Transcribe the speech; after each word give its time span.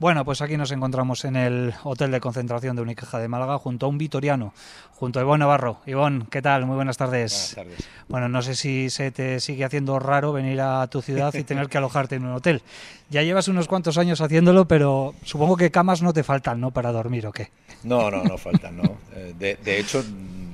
Bueno, 0.00 0.24
pues 0.24 0.40
aquí 0.40 0.56
nos 0.56 0.72
encontramos 0.72 1.26
en 1.26 1.36
el 1.36 1.74
Hotel 1.84 2.10
de 2.10 2.20
Concentración 2.20 2.74
de 2.74 2.80
Unicaja 2.80 3.18
de 3.18 3.28
Málaga 3.28 3.58
junto 3.58 3.84
a 3.84 3.88
un 3.90 3.98
vitoriano, 3.98 4.54
junto 4.94 5.18
a 5.18 5.22
Ivonne 5.22 5.40
Navarro. 5.40 5.80
Ivonne, 5.84 6.24
¿qué 6.30 6.40
tal? 6.40 6.64
Muy 6.64 6.74
buenas 6.74 6.96
tardes. 6.96 7.52
Buenas 7.54 7.76
tardes. 7.76 7.88
Bueno, 8.08 8.26
no 8.30 8.40
sé 8.40 8.54
si 8.54 8.88
se 8.88 9.10
te 9.10 9.40
sigue 9.40 9.62
haciendo 9.62 9.98
raro 9.98 10.32
venir 10.32 10.58
a 10.62 10.86
tu 10.86 11.02
ciudad 11.02 11.34
y 11.34 11.44
tener 11.44 11.68
que 11.68 11.76
alojarte 11.76 12.14
en 12.14 12.24
un 12.24 12.32
hotel. 12.32 12.62
Ya 13.10 13.22
llevas 13.22 13.48
unos 13.48 13.68
cuantos 13.68 13.98
años 13.98 14.22
haciéndolo, 14.22 14.66
pero 14.66 15.14
supongo 15.22 15.58
que 15.58 15.70
camas 15.70 16.00
no 16.00 16.14
te 16.14 16.22
faltan, 16.24 16.62
¿no? 16.62 16.70
Para 16.70 16.92
dormir 16.92 17.26
o 17.26 17.32
qué. 17.32 17.50
No, 17.84 18.10
no, 18.10 18.24
no 18.24 18.38
faltan, 18.38 18.78
no. 18.78 18.96
Eh, 19.14 19.34
De, 19.38 19.56
de 19.62 19.78
hecho, 19.80 20.02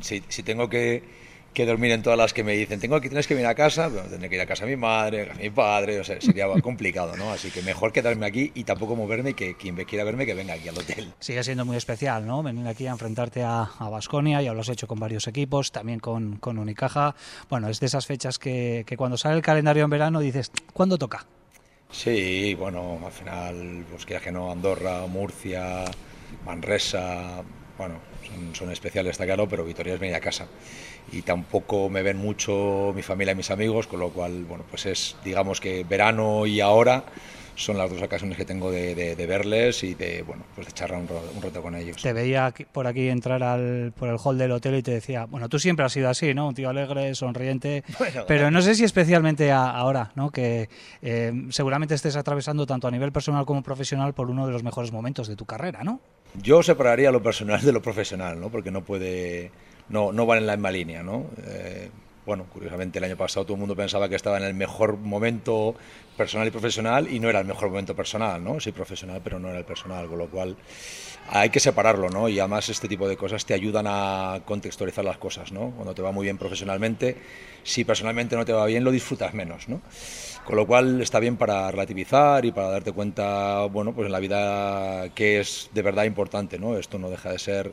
si, 0.00 0.24
si 0.28 0.42
tengo 0.42 0.68
que, 0.68 1.04
que 1.57 1.64
dormir 1.64 1.91
en 1.93 2.02
todas 2.02 2.18
las 2.18 2.34
que 2.34 2.45
me 2.45 2.52
dicen, 2.52 2.79
tengo 2.79 3.00
que 3.00 3.09
tienes 3.09 3.27
que 3.27 3.32
venir 3.32 3.48
a 3.48 3.54
casa, 3.54 3.88
bueno, 3.88 4.06
tendré 4.11 4.29
que 4.29 4.34
ir 4.34 4.43
a 4.43 4.46
casa 4.46 4.64
a 4.64 4.66
mi 4.66 4.77
madre, 4.77 5.30
a 5.30 5.34
mi 5.36 5.48
padre, 5.48 5.98
o 5.98 6.05
sea, 6.05 6.20
sería 6.20 6.46
complicado, 6.62 7.16
¿no? 7.16 7.32
Así 7.32 7.50
que 7.50 7.62
mejor 7.62 7.93
quedarme 7.93 8.27
aquí 8.27 8.52
y 8.55 8.64
tampoco 8.64 8.95
moverme 8.95 9.30
y 9.30 9.34
que 9.34 9.56
quien 9.56 9.74
me 9.74 9.87
quiera 9.87 10.05
verme 10.05 10.27
que 10.27 10.34
venga 10.34 10.52
aquí 10.52 10.69
al 10.69 10.77
hotel. 10.77 11.14
Sigue 11.19 11.42
siendo 11.42 11.64
muy 11.64 11.78
especial, 11.78 12.27
¿no? 12.27 12.42
Venir 12.42 12.69
aquí 12.69 12.87
a 12.87 12.91
enfrentarte 12.91 13.42
a 13.42 13.70
Basconia, 13.91 14.42
ya 14.42 14.52
lo 14.52 14.61
has 14.61 14.69
hecho 14.69 14.87
con 14.87 15.00
varios 15.00 15.27
equipos, 15.28 15.73
también 15.73 15.98
con, 15.98 16.37
con 16.37 16.59
Unicaja. 16.59 17.14
Bueno, 17.48 17.70
es 17.70 17.80
de 17.80 17.86
esas 17.86 18.05
fechas 18.05 18.38
que, 18.38 18.84
que 18.86 18.98
cuando 18.98 19.16
sale 19.16 19.36
el 19.36 19.42
calendario 19.42 19.84
en 19.84 19.91
verano 19.91 20.20
dices, 20.20 20.52
¿cuándo 20.75 20.98
toca? 20.98 21.25
Sí, 21.91 22.55
bueno, 22.55 23.00
al 23.02 23.12
final, 23.12 23.86
pues 23.91 24.05
quieras 24.05 24.23
que 24.23 24.33
no, 24.33 24.52
Andorra, 24.52 25.06
Murcia, 25.06 25.86
Manresa, 26.45 27.42
bueno, 27.78 27.96
son, 28.26 28.54
son 28.54 28.70
especiales, 28.70 29.12
está 29.12 29.24
claro, 29.24 29.48
pero 29.48 29.64
Vitoria 29.64 29.94
es 29.94 30.00
venir 30.00 30.14
a 30.16 30.20
casa. 30.20 30.46
Y 31.12 31.22
tampoco 31.22 31.88
me 31.88 32.02
ven 32.02 32.16
mucho 32.16 32.92
mi 32.94 33.02
familia 33.02 33.32
y 33.32 33.36
mis 33.36 33.50
amigos, 33.50 33.86
con 33.86 34.00
lo 34.00 34.10
cual, 34.10 34.44
bueno, 34.44 34.64
pues 34.68 34.86
es, 34.86 35.16
digamos 35.24 35.60
que 35.60 35.84
verano 35.84 36.46
y 36.46 36.60
ahora 36.60 37.04
son 37.54 37.78
las 37.78 37.88
dos 37.90 38.02
ocasiones 38.02 38.36
que 38.36 38.44
tengo 38.44 38.70
de, 38.70 38.94
de- 38.94 39.16
de 39.16 39.26
verles 39.26 39.82
y 39.82 39.94
de, 39.94 40.20
bueno, 40.22 40.44
pues 40.54 40.66
de 40.66 40.74
charlar 40.74 41.00
un, 41.00 41.08
un 41.36 41.40
rato 41.42 41.62
con 41.62 41.74
ellos. 41.74 42.02
Te 42.02 42.12
veía 42.12 42.52
por 42.72 42.86
aquí 42.86 43.08
entrar 43.08 43.42
al, 43.42 43.92
por 43.96 44.11
el 44.11 44.18
hall 44.22 44.36
del 44.36 44.52
hotel 44.52 44.74
y 44.74 44.83
te 44.83 44.90
decía, 44.90 45.24
bueno, 45.24 45.48
tú 45.48 45.58
siempre 45.58 45.86
has 45.86 45.92
sido 45.92 46.11
así, 46.11 46.34
¿no? 46.34 46.48
Un 46.48 46.55
tío 46.55 46.68
alegre, 46.68 47.14
sonriente, 47.14 47.83
Bueno, 47.98 48.24
pero 48.27 48.50
no 48.50 48.61
sé 48.61 48.74
si 48.74 48.84
especialmente 48.84 49.52
a- 49.52 49.70
ahora, 49.70 50.12
¿no? 50.16 50.30
Que 50.30 50.68
eh, 51.00 51.33
seguramente 51.50 51.94
estés 51.94 52.16
atravesando 52.16 52.66
tanto 52.66 52.88
a 52.88 52.90
nivel 52.90 53.11
personal 53.12 53.46
como 53.46 53.62
profesional 53.62 54.12
por 54.12 54.28
uno 54.28 54.46
de 54.46 54.52
los 54.52 54.62
mejores 54.62 54.92
momentos 54.92 55.27
de 55.28 55.36
tu 55.36 55.46
carrera, 55.46 55.83
¿no? 55.83 56.00
Yo 56.42 56.62
separaría 56.62 57.11
lo 57.11 57.23
personal 57.23 57.61
de 57.62 57.73
lo 57.73 57.83
profesional, 57.83 58.41
¿no? 58.41 58.51
Porque 58.51 58.70
no 58.70 58.84
puede, 58.84 59.51
no, 59.89 60.12
no 60.12 60.27
van 60.27 60.39
en 60.39 60.47
la 60.47 60.56
misma 60.56 60.70
línea, 60.70 61.03
¿no? 61.03 61.27
Eh, 61.47 61.91
bueno, 62.27 62.47
curiosamente 62.53 62.98
el 62.98 63.05
año 63.05 63.17
pasado 63.17 63.47
todo 63.47 63.55
el 63.55 63.61
mundo 63.61 63.77
pensaba 63.77 64.09
que 64.09 64.17
estaba 64.17 64.37
en 64.39 64.42
el 64.42 64.55
mejor 64.55 64.97
momento 64.97 65.77
personal 66.17 66.48
y 66.48 66.51
profesional 66.51 67.09
y 67.09 67.20
no 67.20 67.29
era 67.29 67.39
el 67.39 67.47
mejor 67.47 67.69
momento 67.69 67.95
personal, 67.95 68.42
¿no? 68.42 68.59
Sí 68.59 68.73
profesional, 68.73 69.20
pero 69.23 69.39
no 69.39 69.48
era 69.48 69.59
el 69.59 69.64
personal, 69.64 70.09
con 70.09 70.19
lo 70.19 70.29
cual 70.29 70.57
hay 71.31 71.51
que 71.51 71.61
separarlo, 71.61 72.11
¿no? 72.11 72.29
Y 72.29 72.41
además 72.41 72.69
este 72.69 72.89
tipo 72.89 73.09
de 73.09 73.17
cosas 73.17 73.47
te 73.47 73.55
ayudan 73.55 73.87
a 73.89 74.41
contextualizar 74.45 75.05
las 75.05 75.19
cosas, 75.19 75.53
¿no? 75.53 75.70
Cuando 75.70 75.95
te 75.95 76.03
va 76.03 76.11
muy 76.11 76.25
bien 76.25 76.37
profesionalmente, 76.37 77.17
si 77.62 77.84
personalmente 77.84 78.34
no 78.34 78.45
te 78.45 78.53
va 78.53 78.67
bien, 78.67 78.83
lo 78.83 78.91
disfrutas 78.91 79.33
menos, 79.33 79.69
¿no? 79.69 79.81
Con 80.47 80.55
lo 80.55 80.64
cual 80.64 81.02
está 81.02 81.19
bien 81.19 81.36
para 81.36 81.72
relativizar 81.72 82.44
y 82.44 82.52
para 82.52 82.69
darte 82.69 82.92
cuenta, 82.92 83.64
bueno, 83.66 83.92
pues 83.92 84.06
en 84.06 84.12
la 84.12 84.20
vida 84.20 85.08
que 85.12 85.41
es 85.41 85.70
de 85.75 85.83
verdad 85.83 86.05
importante, 86.05 86.56
¿no? 86.56 86.78
Esto 86.78 87.00
no 87.00 87.11
deja 87.11 87.33
de 87.33 87.41
ser 87.41 87.72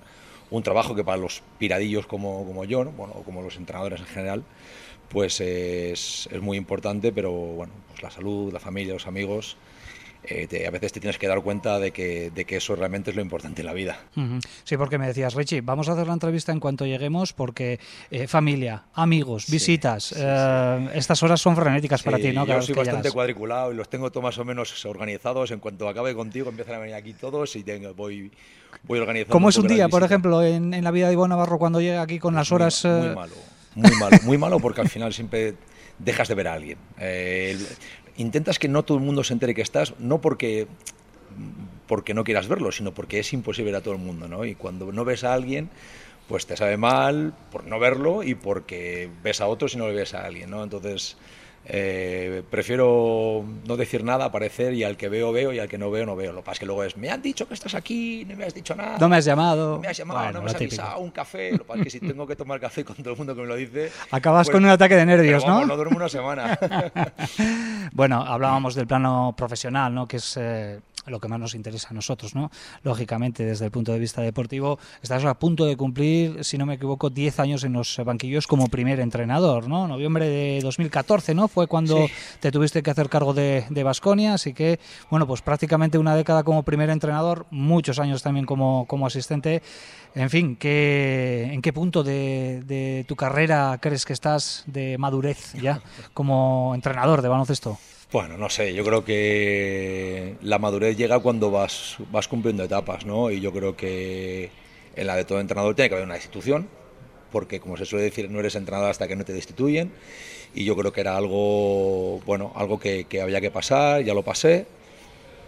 un 0.49 0.63
trabajo 0.63 0.95
que 0.95 1.03
para 1.03 1.17
los 1.17 1.43
piradillos 1.59 2.07
como, 2.07 2.43
como 2.47 2.65
yo, 2.65 2.83
¿no? 2.83 2.91
bueno, 2.91 3.13
como 3.25 3.43
los 3.43 3.57
entrenadores 3.57 3.99
en 3.99 4.07
general, 4.07 4.43
pues 5.09 5.39
es, 5.39 6.27
es 6.31 6.41
muy 6.41 6.57
importante, 6.57 7.11
pero 7.11 7.31
bueno, 7.31 7.73
pues 7.89 8.01
la 8.01 8.09
salud, 8.09 8.51
la 8.51 8.59
familia, 8.59 8.93
los 8.93 9.05
amigos, 9.05 9.55
eh, 10.25 10.47
te- 10.47 10.65
a 10.67 10.71
veces 10.71 10.91
te 10.93 10.99
tienes 10.99 11.17
que 11.17 11.27
dar 11.27 11.41
cuenta 11.41 11.79
de 11.79 11.91
que, 11.91 12.31
de 12.31 12.45
que 12.45 12.57
eso 12.57 12.75
realmente 12.75 13.09
es 13.11 13.15
lo 13.15 13.21
importante 13.21 13.61
en 13.61 13.65
la 13.67 13.73
vida. 13.73 13.97
Sí, 14.63 14.77
porque 14.77 14.97
me 14.97 15.07
decías, 15.07 15.33
Richie, 15.33 15.61
vamos 15.61 15.89
a 15.89 15.93
hacer 15.93 16.07
la 16.07 16.13
entrevista 16.13 16.51
en 16.51 16.59
cuanto 16.59 16.85
lleguemos 16.85 17.33
porque 17.33 17.79
eh, 18.11 18.27
familia, 18.27 18.83
amigos, 18.93 19.45
Sí, 19.45 19.51
visitas, 19.51 20.03
sí, 20.05 20.15
eh, 20.17 20.89
estas 20.95 21.21
horas 21.23 21.41
son 21.41 21.55
frenéticas 21.55 22.03
para 22.03 22.17
Sí, 22.17 22.23
ti, 22.23 22.31
¿no? 22.31 22.45
Cada 22.45 22.59
Yo 22.59 22.65
soy 22.65 22.75
bastante 22.75 23.01
llegas. 23.03 23.13
cuadriculado 23.13 23.71
y 23.73 23.75
los 23.75 23.89
tengo 23.89 24.11
todos 24.11 24.23
más 24.23 24.37
o 24.37 24.45
menos 24.45 24.85
organizados. 24.85 25.51
En 25.51 25.59
cuanto 25.59 25.87
acabe 25.89 26.13
contigo, 26.15 26.49
empiezan 26.49 26.75
a 26.75 26.79
venir 26.79 26.95
aquí 26.95 27.13
todos 27.13 27.55
y 27.55 27.63
tengo, 27.63 27.93
voy, 27.93 28.31
voy 28.83 28.99
organizando. 28.99 29.31
¿Cómo 29.33 29.49
es 29.49 29.57
un 29.57 29.67
día, 29.67 29.89
por 29.89 30.03
ejemplo, 30.03 30.41
en, 30.43 30.73
en 30.73 30.83
la 30.83 30.91
vida 30.91 31.07
de 31.07 31.13
Ivonne 31.13 31.29
Navarro 31.29 31.57
cuando 31.59 31.81
llega 31.81 32.01
aquí 32.01 32.19
con 32.19 32.33
las 32.35 32.49
Muy 32.49 32.55
horas... 32.55 32.85
eh, 32.85 32.89
Muy 32.89 33.15
malo, 33.15 33.35
muy 33.75 33.91
malo, 33.99 34.17
muy 34.23 34.37
malo 34.37 34.59
porque 34.59 34.81
al 34.81 34.89
final 34.89 35.13
siempre 35.13 35.55
dejas 35.99 36.27
de 36.27 36.35
ver 36.35 36.47
a 36.47 36.53
alguien. 36.53 36.77
Eh, 36.99 37.57
intentas 38.17 38.59
que 38.59 38.67
no 38.67 38.83
todo 38.83 38.97
el 38.97 39.03
mundo 39.03 39.23
se 39.23 39.33
entere 39.33 39.55
que 39.55 39.61
estás, 39.61 39.93
no 39.99 40.21
porque 40.21 40.67
porque 41.87 42.13
no 42.13 42.23
quieras 42.23 42.47
verlo, 42.47 42.71
sino 42.71 42.93
porque 42.93 43.19
es 43.19 43.33
imposible 43.33 43.71
ver 43.71 43.79
a 43.79 43.83
todo 43.83 43.93
el 43.93 43.99
mundo, 43.99 44.27
¿no? 44.27 44.45
Y 44.45 44.55
cuando 44.55 44.91
no 44.91 45.03
ves 45.03 45.23
a 45.23 45.33
alguien, 45.33 45.69
pues 46.27 46.45
te 46.45 46.55
sabe 46.55 46.77
mal 46.77 47.33
por 47.51 47.65
no 47.65 47.79
verlo 47.79 48.23
y 48.23 48.35
porque 48.35 49.09
ves 49.23 49.41
a 49.41 49.47
otros 49.47 49.73
y 49.73 49.77
no 49.77 49.87
le 49.87 49.93
ves 49.93 50.13
a 50.13 50.25
alguien, 50.25 50.49
¿no? 50.49 50.63
Entonces, 50.63 51.17
eh, 51.65 52.43
prefiero 52.49 53.43
no 53.67 53.77
decir 53.77 54.03
nada, 54.03 54.25
aparecer 54.25 54.73
y 54.73 54.83
al 54.83 54.97
que 54.97 55.09
veo, 55.09 55.31
veo 55.31 55.53
y 55.53 55.59
al 55.59 55.67
que 55.67 55.77
no 55.77 55.89
veo, 55.91 56.05
no 56.05 56.15
veo. 56.15 56.31
Lo 56.33 56.39
que 56.39 56.45
pasa 56.45 56.53
es 56.53 56.59
que 56.59 56.65
luego 56.65 56.83
es, 56.83 56.97
me 56.97 57.09
han 57.09 57.21
dicho 57.21 57.47
que 57.47 57.53
estás 57.53 57.73
aquí, 57.75 58.25
no 58.27 58.35
me 58.35 58.45
has 58.45 58.53
dicho 58.53 58.75
nada. 58.75 58.97
No 58.99 59.07
me 59.09 59.17
has 59.17 59.25
llamado. 59.25 59.79
Me 59.79 59.87
has 59.87 59.97
llamado, 59.97 60.19
Bueno, 60.19 60.39
no 60.39 60.45
me 60.45 60.51
has 60.51 60.57
típico. 60.57 60.81
avisado, 60.81 61.01
un 61.01 61.11
café. 61.11 61.51
Lo 61.51 61.59
que 61.59 61.63
pasa 61.65 61.79
es 61.79 61.83
que 61.85 61.89
si 61.91 61.99
tengo 62.07 62.27
que 62.27 62.35
tomar 62.35 62.59
café 62.59 62.83
con 62.83 62.95
todo 62.97 63.11
el 63.11 63.17
mundo 63.17 63.35
que 63.35 63.41
me 63.41 63.47
lo 63.47 63.55
dice. 63.55 63.91
Acabas 64.11 64.47
pues- 64.47 64.55
con 64.55 64.63
un 64.65 64.69
ataque 64.71 64.95
de 64.95 65.05
nervios, 65.05 65.43
vamos, 65.45 65.61
¿no? 65.61 65.67
no 65.67 65.75
duermo 65.75 65.97
una 65.97 66.09
semana. 66.09 66.57
Bueno, 67.91 68.23
hablábamos 68.25 68.73
del 68.75 68.87
plano 68.87 69.33
profesional, 69.37 69.93
¿no? 69.93 70.07
Que 70.07 70.17
es 70.17 70.35
eh, 70.37 70.79
lo 71.05 71.19
que 71.19 71.27
más 71.27 71.39
nos 71.39 71.53
interesa 71.53 71.89
a 71.91 71.93
nosotros, 71.93 72.33
¿no? 72.33 72.49
Lógicamente, 72.83 73.43
desde 73.45 73.65
el 73.65 73.71
punto 73.71 73.91
de 73.91 73.99
vista 73.99 74.21
deportivo, 74.21 74.79
estás 75.01 75.23
a 75.25 75.33
punto 75.37 75.65
de 75.65 75.77
cumplir, 75.77 76.43
si 76.43 76.57
no 76.57 76.65
me 76.65 76.75
equivoco, 76.75 77.09
10 77.09 77.39
años 77.39 77.63
en 77.63 77.73
los 77.73 77.99
banquillos 78.03 78.47
como 78.47 78.67
primer 78.67 78.99
entrenador, 78.99 79.67
¿no? 79.67 79.87
Noviembre 79.87 80.27
de 80.27 80.59
2014, 80.63 81.35
¿no? 81.35 81.47
Fue 81.53 81.67
cuando 81.67 82.07
Sí. 82.07 82.13
te 82.39 82.51
tuviste 82.51 82.81
que 82.81 82.89
hacer 82.91 83.09
cargo 83.09 83.33
de, 83.33 83.65
de 83.69 83.83
Basconia, 83.83 84.33
así 84.33 84.53
que, 84.53 84.79
bueno, 85.11 85.27
pues 85.27 85.41
prácticamente 85.43 85.97
una 85.99 86.15
década 86.15 86.43
como 86.43 86.63
primer 86.63 86.89
entrenador, 86.89 87.45
muchos 87.51 87.99
años 87.99 88.23
también 88.23 88.45
como, 88.45 88.85
como 88.87 89.05
asistente. 89.05 89.61
En 90.15 90.29
fin, 90.29 90.55
¿qué, 90.55 91.49
¿en 91.51 91.61
qué 91.61 91.71
punto 91.73 92.03
de, 92.03 92.63
de 92.65 93.05
tu 93.07 93.15
carrera 93.15 93.77
crees 93.81 94.05
que 94.05 94.13
estás 94.13 94.63
de 94.67 94.97
madurez 94.97 95.53
ya 95.53 95.81
como 96.13 96.71
entrenador 96.75 97.21
de 97.21 97.29
baloncesto? 97.29 97.77
Bueno, 98.11 98.37
no 98.37 98.49
sé, 98.49 98.73
yo 98.75 98.83
creo 98.83 99.03
que 99.03 100.35
la 100.41 100.59
madurez 100.59 100.95
llega 100.97 101.19
cuando 101.19 101.49
vas, 101.51 101.97
vas 102.11 102.27
cumpliendo 102.27 102.63
etapas, 102.63 103.05
¿no? 103.05 103.31
Y 103.31 103.39
yo 103.41 103.51
creo 103.51 103.75
que 103.75 104.51
en 104.95 105.07
la 105.07 105.15
de 105.15 105.25
todo 105.25 105.39
entrenador 105.39 105.73
tiene 105.75 105.89
que 105.89 105.95
haber 105.95 106.05
una 106.05 106.15
institución, 106.17 106.67
porque 107.33 107.59
como 107.59 107.75
se 107.75 107.85
suele 107.85 108.05
decir, 108.05 108.29
no 108.29 108.39
eres 108.39 108.55
entrenador 108.55 108.91
hasta 108.91 109.07
que 109.07 109.15
no 109.17 109.25
te 109.25 109.33
destituyen. 109.33 109.91
Y 110.53 110.63
yo 110.65 110.75
creo 110.77 110.93
que 110.93 111.01
era 111.01 111.17
algo, 111.17 112.21
bueno, 112.27 112.53
algo 112.55 112.79
que, 112.79 113.05
que 113.05 113.21
había 113.21 113.41
que 113.41 113.49
pasar, 113.51 114.03
ya 114.03 114.13
lo 114.13 114.23
pasé. 114.23 114.67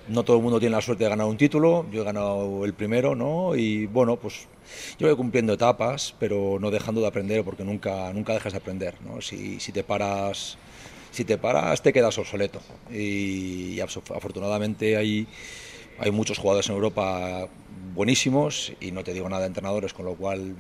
No 0.07 0.23
todo 0.23 0.37
el 0.37 0.43
mundo 0.43 0.59
tiene 0.59 0.75
la 0.75 0.81
suerte 0.81 1.03
de 1.03 1.09
ganar 1.11 1.27
un 1.27 1.37
título, 1.37 1.85
yo 1.91 2.01
he 2.01 2.05
ganado 2.05 2.65
el 2.65 2.73
primero, 2.73 3.15
¿no? 3.15 3.55
Y 3.55 3.85
bueno, 3.85 4.17
pues 4.17 4.47
yo 4.99 5.07
voy 5.07 5.15
cumpliendo 5.15 5.53
etapas, 5.53 6.15
pero 6.19 6.57
no 6.59 6.71
dejando 6.71 7.01
de 7.01 7.07
aprender, 7.07 7.43
porque 7.43 7.63
nunca, 7.63 8.11
nunca 8.13 8.33
dejas 8.33 8.53
de 8.53 8.57
aprender, 8.57 8.95
¿no? 9.01 9.21
Si, 9.21 9.59
si 9.59 9.71
te 9.71 9.83
paras 9.83 10.57
si 11.11 11.23
te 11.23 11.37
paras 11.37 11.81
te 11.81 11.93
quedas 11.93 12.17
obsoleto. 12.17 12.59
Y, 12.91 13.75
y 13.75 13.79
afortunadamente 13.79 14.97
hay, 14.97 15.27
hay 15.97 16.11
muchos 16.11 16.37
jugadores 16.37 16.67
en 16.67 16.75
Europa 16.75 17.47
buenísimos 17.95 18.73
y 18.81 18.91
no 18.91 19.03
te 19.03 19.13
digo 19.13 19.29
nada 19.29 19.43
de 19.43 19.47
entrenadores, 19.47 19.93
con 19.93 20.05
lo 20.05 20.15
cual 20.15 20.55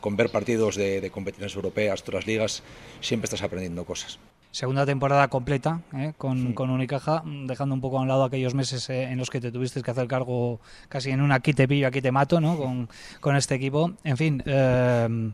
con 0.00 0.16
ver 0.16 0.30
partidos 0.30 0.76
de, 0.76 1.00
de 1.00 1.10
competiciones 1.10 1.54
europeas, 1.54 2.02
otras 2.02 2.26
ligas, 2.26 2.62
siempre 3.00 3.26
estás 3.26 3.42
aprendiendo 3.42 3.84
cosas. 3.84 4.18
Segunda 4.50 4.86
temporada 4.86 5.28
completa 5.28 5.82
¿eh? 5.94 6.14
con, 6.16 6.54
con 6.54 6.70
Unicaja, 6.70 7.22
dejando 7.24 7.74
un 7.74 7.82
poco 7.82 7.98
a 7.98 8.00
un 8.00 8.08
lado 8.08 8.24
aquellos 8.24 8.54
meses 8.54 8.88
eh, 8.88 9.04
en 9.04 9.18
los 9.18 9.28
que 9.28 9.40
te 9.40 9.52
tuviste 9.52 9.82
que 9.82 9.90
hacer 9.90 10.08
cargo 10.08 10.58
casi 10.88 11.10
en 11.10 11.20
un 11.20 11.32
aquí 11.32 11.52
te 11.52 11.68
pillo, 11.68 11.86
aquí 11.86 12.00
te 12.00 12.12
mato 12.12 12.40
¿no? 12.40 12.56
con, 12.56 12.88
con 13.20 13.36
este 13.36 13.56
equipo. 13.56 13.92
En 14.04 14.16
fin, 14.16 14.42
eh, 14.46 15.32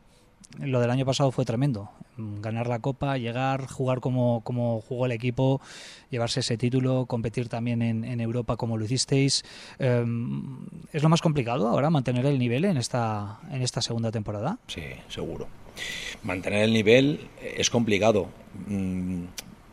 lo 0.61 0.81
del 0.81 0.91
año 0.91 1.05
pasado 1.05 1.31
fue 1.31 1.45
tremendo. 1.45 1.91
Ganar 2.17 2.69
la 2.69 2.79
Copa, 2.79 3.19
llegar, 3.19 3.67
jugar 3.67 4.01
como, 4.01 4.43
como 4.45 4.81
jugó 4.81 5.07
el 5.07 5.13
equipo, 5.13 5.61
llevarse 6.11 6.41
ese 6.41 6.57
título, 6.57 7.07
competir 7.07 7.49
también 7.49 7.83
en, 7.83 8.21
Europa 8.21 8.57
como 8.57 8.77
lo 8.77 8.85
hicisteis. 8.85 9.45
Eh, 9.79 10.05
¿Es 10.93 11.03
lo 11.03 11.09
más 11.09 11.23
complicado 11.23 11.69
ahora 11.69 11.91
mantener 11.91 12.27
el 12.27 12.39
nivel 12.39 12.65
en 12.65 12.77
esta, 12.77 13.41
en 13.51 13.63
esta 13.63 13.81
segunda 13.81 14.13
temporada? 14.13 14.59
Sí, 14.69 14.83
seguro. 15.09 15.49
Mantener 16.23 16.63
el 16.63 16.73
nivel 16.73 17.29
es 17.43 17.69
complicado, 17.69 18.29
mm, 18.69 19.25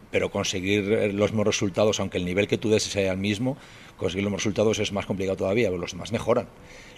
pero 0.10 0.32
conseguir 0.32 1.14
los 1.14 1.32
mismos 1.32 1.46
resultados, 1.46 2.00
aunque 2.00 2.18
el 2.18 2.26
nivel 2.26 2.48
que 2.48 2.58
tú 2.58 2.70
des 2.70 2.84
sea 2.84 3.14
el 3.14 3.20
mismo, 3.20 3.56
conseguir 3.98 4.24
los 4.24 4.34
resultados 4.34 4.80
es 4.80 4.92
más 4.92 5.06
complicado 5.06 5.38
todavía, 5.38 5.70
los 5.70 5.92
demás 5.92 6.12
mejoran. 6.12 6.48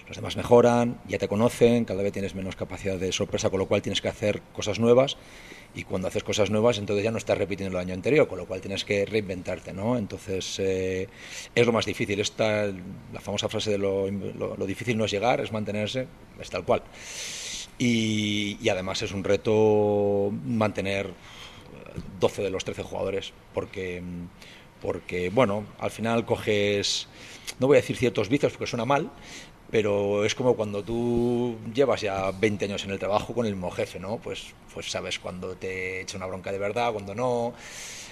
Los 0.08 0.18
demás 0.18 0.36
mejoran, 0.36 1.00
ya 1.08 1.18
te 1.18 1.28
conocen, 1.28 1.86
cada 1.86 2.04
vez 2.04 2.12
tienes 2.12 2.36
menos 2.36 2.56
capacidad 2.56 2.98
de 2.98 3.12
sorpresa, 3.12 3.50
con 3.50 3.60
lo 3.60 3.68
cual 3.68 3.82
tienes 3.82 4.02
que 4.02 4.10
hacer 4.10 4.42
cosas 4.54 4.80
nuevas 4.80 5.18
y 5.76 5.84
cuando 5.84 6.08
haces 6.08 6.24
cosas 6.24 6.52
nuevas 6.52 6.78
entonces 6.78 7.04
ya 7.04 7.12
no 7.12 7.18
estás 7.18 7.38
repitiendo 7.38 7.78
el 7.78 7.84
año 7.84 7.94
anterior, 7.94 8.28
con 8.28 8.38
lo 8.38 8.46
cual 8.46 8.62
tienes 8.62 8.86
que 8.86 9.06
reinventarte, 9.06 9.74
¿no? 9.74 9.98
Entonces 9.98 10.60
eh, 10.60 11.08
es 11.56 11.66
lo 11.66 11.72
más 11.72 11.86
difícil. 11.86 12.20
Esta, 12.20 12.68
la 13.12 13.22
famosa 13.22 13.50
frase 13.50 13.72
de 13.72 13.78
lo, 13.78 14.10
lo, 14.10 14.66
difícil 14.66 14.98
no 14.98 15.06
es 15.06 15.12
llegar, 15.12 15.42
es 15.42 15.52
mantenerse, 15.52 16.08
es 16.40 16.50
tal 16.50 16.64
cual. 16.64 16.84
Y, 17.78 18.58
y, 18.62 18.70
además 18.70 19.02
es 19.02 19.12
un 19.14 19.24
reto 19.24 20.32
mantener 20.46 21.12
12 22.20 22.44
de 22.44 22.50
los 22.50 22.64
13 22.64 22.84
jugadores, 22.84 23.34
porque, 23.54 24.02
porque 24.82 25.30
bueno, 25.30 25.66
al 25.80 25.92
final 25.92 26.26
coges, 26.26 27.08
no 27.60 27.68
voy 27.68 27.78
a 27.78 27.82
decir 27.82 27.98
ciertos 27.98 28.30
vicios 28.30 28.54
porque 28.54 28.68
suena 28.68 28.86
mal, 28.86 29.12
pero 29.74 30.24
es 30.24 30.36
como 30.36 30.56
cuando 30.56 30.84
tú 30.84 31.58
llevas 31.74 32.02
ya 32.02 32.30
20 32.30 32.66
años 32.66 32.84
en 32.84 32.92
el 32.92 33.00
trabajo 33.00 33.34
con 33.34 33.48
el 33.48 33.54
mismo 33.54 33.72
jefe, 33.72 34.00
¿no? 34.00 34.18
Pues, 34.20 34.54
pues 34.72 34.92
sabes 34.92 35.18
cuando 35.18 35.56
te 35.56 36.02
echa 36.02 36.16
una 36.16 36.28
bronca 36.28 36.52
de 36.52 36.60
verdad, 36.60 36.94
cuando 36.94 37.16
no. 37.16 37.56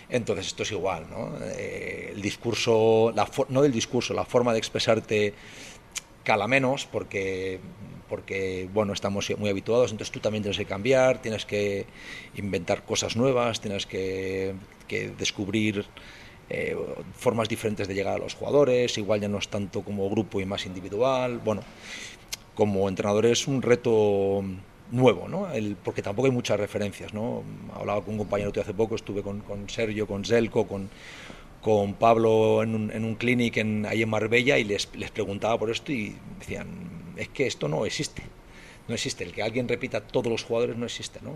Entonces 0.09 0.47
esto 0.47 0.63
es 0.63 0.71
igual, 0.71 1.05
¿no? 1.07 1.37
Eh, 1.39 2.13
el 2.15 2.21
discurso, 2.23 3.13
la 3.15 3.29
no 3.49 3.61
del 3.61 3.71
discurso, 3.71 4.15
la 4.15 4.25
forma 4.25 4.53
de 4.53 4.57
expresarte 4.57 5.35
cala 6.23 6.47
menos 6.47 6.87
porque 6.87 7.59
porque 8.09 8.67
bueno 8.73 8.93
estamos 8.93 9.31
muy 9.37 9.49
habituados 9.49 9.91
entonces 9.91 10.11
tú 10.11 10.19
también 10.19 10.43
tienes 10.43 10.57
que 10.57 10.65
cambiar 10.65 11.21
tienes 11.21 11.45
que 11.45 11.85
inventar 12.35 12.83
cosas 12.85 13.15
nuevas 13.15 13.61
tienes 13.61 13.85
que, 13.85 14.53
que 14.87 15.09
descubrir 15.09 15.85
eh, 16.53 16.75
formas 17.15 17.47
diferentes 17.47 17.87
de 17.87 17.93
llegar 17.93 18.15
a 18.15 18.17
los 18.17 18.35
jugadores, 18.35 18.97
igual 18.97 19.21
ya 19.21 19.29
no 19.29 19.37
es 19.37 19.47
tanto 19.47 19.83
como 19.83 20.09
grupo 20.09 20.41
y 20.41 20.45
más 20.45 20.65
individual. 20.65 21.39
Bueno, 21.39 21.61
como 22.55 22.89
entrenador 22.89 23.25
es 23.25 23.47
un 23.47 23.61
reto 23.61 24.43
nuevo, 24.91 25.29
¿no? 25.29 25.47
Porque 25.81 26.01
tampoco 26.01 26.25
hay 26.25 26.33
muchas 26.33 26.59
referencias, 26.59 27.13
¿no? 27.13 27.43
Hablaba 27.73 28.01
con 28.01 28.15
un 28.15 28.17
compañero 28.17 28.51
hace 28.59 28.73
poco, 28.73 28.95
estuve 28.95 29.23
con, 29.23 29.41
Sergio, 29.69 30.05
con 30.05 30.25
Zelko, 30.25 30.67
con, 30.67 30.89
con 31.61 31.93
Pablo 31.93 32.63
en 32.63 32.75
un, 32.75 32.91
en 32.91 33.05
un 33.05 33.15
clinic 33.15 33.55
en, 33.55 33.85
ahí 33.85 34.01
en 34.01 34.09
Marbella 34.09 34.57
y 34.57 34.65
les, 34.65 34.89
les 34.93 35.11
preguntaba 35.11 35.57
por 35.57 35.71
esto 35.71 35.93
y 35.93 36.17
decían, 36.39 36.67
es 37.15 37.29
que 37.29 37.47
esto 37.47 37.69
no 37.69 37.85
existe, 37.85 38.23
no 38.89 38.95
existe, 38.95 39.23
el 39.23 39.31
que 39.31 39.41
alguien 39.41 39.69
repita 39.69 40.01
todos 40.01 40.27
los 40.27 40.43
jugadores 40.43 40.75
no 40.75 40.85
existe, 40.85 41.19
¿no? 41.21 41.35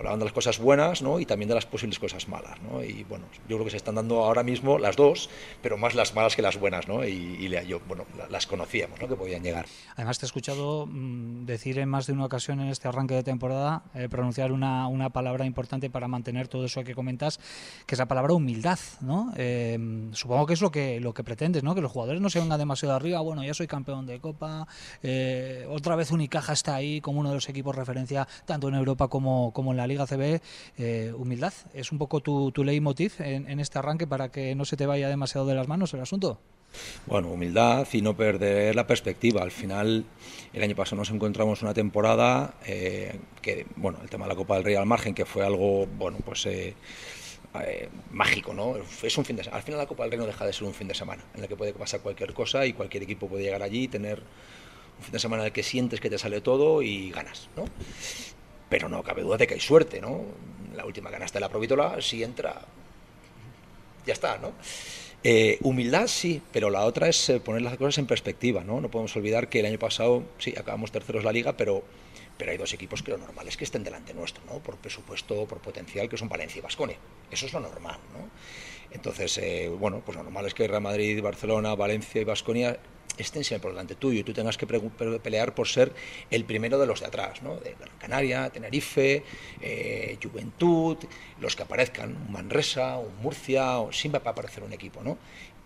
Hablaban 0.00 0.18
de 0.18 0.24
las 0.24 0.32
cosas 0.32 0.58
buenas 0.58 1.02
¿no? 1.02 1.20
y 1.20 1.26
también 1.26 1.48
de 1.48 1.54
las 1.54 1.66
posibles 1.66 1.98
cosas 1.98 2.26
malas. 2.26 2.58
¿no? 2.62 2.82
Y 2.82 3.04
bueno, 3.04 3.26
yo 3.48 3.56
creo 3.56 3.64
que 3.64 3.70
se 3.70 3.76
están 3.76 3.96
dando 3.96 4.24
ahora 4.24 4.42
mismo 4.42 4.78
las 4.78 4.96
dos, 4.96 5.28
pero 5.62 5.76
más 5.76 5.94
las 5.94 6.14
malas 6.14 6.34
que 6.34 6.42
las 6.42 6.58
buenas. 6.58 6.88
¿no? 6.88 7.04
Y, 7.04 7.36
y 7.38 7.66
yo, 7.66 7.80
bueno, 7.86 8.04
las 8.30 8.46
conocíamos, 8.46 8.98
¿no? 8.98 9.08
que 9.08 9.14
podían 9.14 9.42
llegar. 9.42 9.66
Además, 9.96 10.18
te 10.18 10.24
he 10.24 10.28
escuchado 10.28 10.86
mm, 10.86 11.44
decir 11.44 11.78
en 11.78 11.88
más 11.88 12.06
de 12.06 12.14
una 12.14 12.24
ocasión 12.24 12.60
en 12.60 12.68
este 12.68 12.88
arranque 12.88 13.14
de 13.14 13.22
temporada, 13.22 13.82
eh, 13.94 14.08
pronunciar 14.08 14.52
una, 14.52 14.86
una, 14.86 15.10
palabra 15.10 15.44
importante 15.44 15.90
para 15.90 16.08
mantener 16.08 16.48
todo 16.48 16.64
eso 16.64 16.82
que 16.84 16.94
comentas, 16.94 17.38
que 17.84 17.94
es 17.94 17.98
la 17.98 18.06
palabra 18.06 18.32
humildad. 18.32 18.78
¿no? 19.02 19.32
Eh, 19.36 20.08
supongo 20.12 20.46
que 20.46 20.54
es 20.54 20.62
lo 20.62 20.70
que, 20.70 20.98
lo 21.00 21.12
que 21.12 21.24
pretendes, 21.24 21.62
¿no? 21.62 21.74
que 21.74 21.82
los 21.82 21.92
jugadores 21.92 22.22
no 22.22 22.30
se 22.30 22.40
vengan 22.40 22.58
demasiado 22.58 22.94
arriba. 22.94 23.20
Bueno, 23.20 23.44
ya 23.44 23.52
soy 23.52 23.66
campeón 23.66 24.06
de 24.06 24.18
Copa, 24.18 24.66
eh, 25.02 25.66
otra 25.68 25.94
vez 25.94 26.10
Unicaja 26.10 26.54
está 26.54 26.74
ahí 26.74 27.02
como 27.02 27.20
uno 27.20 27.28
de 27.28 27.34
los 27.34 27.48
equipos 27.48 27.76
referencia 27.76 28.26
tanto 28.46 28.68
en 28.68 28.74
Europa 28.74 29.08
como, 29.08 29.52
como 29.52 29.72
en 29.72 29.76
la 29.76 29.86
Liga 29.90 30.06
CB, 30.06 30.40
eh, 30.78 31.12
humildad. 31.16 31.52
¿Es 31.74 31.92
un 31.92 31.98
poco 31.98 32.20
tu, 32.20 32.50
tu 32.52 32.64
leitmotiv 32.64 33.14
en, 33.18 33.48
en 33.48 33.60
este 33.60 33.78
arranque 33.78 34.06
para 34.06 34.30
que 34.30 34.54
no 34.54 34.64
se 34.64 34.76
te 34.76 34.86
vaya 34.86 35.08
demasiado 35.08 35.46
de 35.46 35.54
las 35.54 35.68
manos 35.68 35.92
el 35.94 36.00
asunto? 36.00 36.40
Bueno, 37.06 37.28
humildad 37.28 37.86
y 37.92 38.02
no 38.02 38.16
perder 38.16 38.74
la 38.74 38.86
perspectiva. 38.86 39.42
Al 39.42 39.50
final, 39.50 40.04
el 40.52 40.62
año 40.62 40.76
pasado 40.76 40.96
nos 40.96 41.10
encontramos 41.10 41.62
una 41.62 41.74
temporada 41.74 42.54
eh, 42.66 43.18
que, 43.42 43.66
bueno, 43.76 43.98
el 44.02 44.08
tema 44.08 44.26
de 44.26 44.30
la 44.30 44.36
Copa 44.36 44.56
del 44.56 44.64
Rey 44.64 44.74
al 44.76 44.86
margen, 44.86 45.14
que 45.14 45.24
fue 45.24 45.44
algo, 45.44 45.86
bueno, 45.86 46.18
pues 46.24 46.46
eh, 46.46 46.74
eh, 47.64 47.88
mágico, 48.10 48.54
¿no? 48.54 48.76
Es 49.02 49.18
un 49.18 49.24
fin 49.24 49.36
de 49.36 49.42
Al 49.50 49.62
final 49.62 49.78
la 49.78 49.86
Copa 49.86 50.04
del 50.04 50.12
Rey 50.12 50.20
no 50.20 50.26
deja 50.26 50.46
de 50.46 50.52
ser 50.52 50.64
un 50.64 50.74
fin 50.74 50.88
de 50.88 50.94
semana, 50.94 51.24
en 51.34 51.42
el 51.42 51.48
que 51.48 51.56
puede 51.56 51.72
pasar 51.72 52.00
cualquier 52.00 52.32
cosa 52.32 52.64
y 52.66 52.72
cualquier 52.72 53.02
equipo 53.02 53.28
puede 53.28 53.42
llegar 53.42 53.62
allí 53.62 53.84
y 53.84 53.88
tener 53.88 54.20
un 54.98 55.04
fin 55.04 55.12
de 55.12 55.18
semana 55.18 55.42
en 55.42 55.46
el 55.46 55.52
que 55.52 55.62
sientes 55.62 56.00
que 56.00 56.10
te 56.10 56.18
sale 56.18 56.40
todo 56.40 56.82
y 56.82 57.10
ganas, 57.10 57.48
¿no? 57.56 57.64
Pero 58.70 58.88
no 58.88 59.02
cabe 59.02 59.22
duda 59.22 59.36
de 59.36 59.46
que 59.46 59.54
hay 59.54 59.60
suerte, 59.60 60.00
¿no? 60.00 60.24
La 60.74 60.86
última 60.86 61.10
canasta 61.10 61.38
de 61.38 61.40
la 61.40 61.50
Provítola, 61.50 62.00
si 62.00 62.22
entra, 62.22 62.62
ya 64.06 64.12
está, 64.14 64.38
¿no? 64.38 64.52
Eh, 65.22 65.58
humildad 65.62 66.06
sí, 66.06 66.40
pero 66.50 66.70
la 66.70 66.86
otra 66.86 67.08
es 67.08 67.28
eh, 67.28 67.40
poner 67.40 67.60
las 67.60 67.76
cosas 67.76 67.98
en 67.98 68.06
perspectiva, 68.06 68.64
¿no? 68.64 68.80
No 68.80 68.90
podemos 68.90 69.14
olvidar 69.16 69.50
que 69.50 69.60
el 69.60 69.66
año 69.66 69.78
pasado, 69.78 70.22
sí, 70.38 70.54
acabamos 70.56 70.92
terceros 70.92 71.24
la 71.24 71.32
liga, 71.32 71.56
pero, 71.56 71.82
pero 72.38 72.52
hay 72.52 72.56
dos 72.56 72.72
equipos 72.72 73.02
que 73.02 73.10
lo 73.10 73.18
normal 73.18 73.46
es 73.48 73.56
que 73.58 73.64
estén 73.64 73.84
delante 73.84 74.14
nuestro, 74.14 74.42
¿no? 74.46 74.60
Por 74.60 74.76
presupuesto, 74.76 75.44
por 75.46 75.58
potencial, 75.58 76.08
que 76.08 76.16
son 76.16 76.30
Valencia 76.30 76.60
y 76.60 76.62
Basconia. 76.62 76.96
Eso 77.30 77.46
es 77.46 77.52
lo 77.52 77.60
normal, 77.60 77.98
¿no? 78.14 78.30
Entonces, 78.92 79.36
eh, 79.38 79.68
bueno, 79.68 80.00
pues 80.04 80.16
lo 80.16 80.22
normal 80.22 80.46
es 80.46 80.54
que 80.54 80.66
Real 80.66 80.80
Madrid, 80.80 81.20
Barcelona, 81.20 81.74
Valencia 81.74 82.20
y 82.20 82.24
Basconia 82.24 82.78
estén 83.22 83.44
siempre 83.44 83.62
por 83.62 83.72
delante 83.72 83.94
tuyo 83.94 84.20
y 84.20 84.22
tú 84.22 84.32
tengas 84.32 84.56
que 84.56 84.66
pelear 84.66 85.54
por 85.54 85.68
ser 85.68 85.92
el 86.30 86.44
primero 86.44 86.78
de 86.78 86.86
los 86.86 87.00
de 87.00 87.06
atrás, 87.06 87.42
¿no? 87.42 87.56
de 87.56 87.74
Gran 87.78 87.96
Canaria, 87.98 88.50
Tenerife, 88.50 89.22
eh, 89.60 90.18
Juventud, 90.22 90.96
los 91.40 91.56
que 91.56 91.62
aparezcan, 91.62 92.16
un 92.16 92.32
Manresa, 92.32 92.98
un 92.98 93.16
Murcia, 93.22 93.78
o 93.78 93.92
siempre 93.92 94.20
va 94.20 94.30
a 94.30 94.32
aparecer 94.32 94.62
un 94.62 94.72
equipo, 94.72 95.02
¿no? 95.02 95.18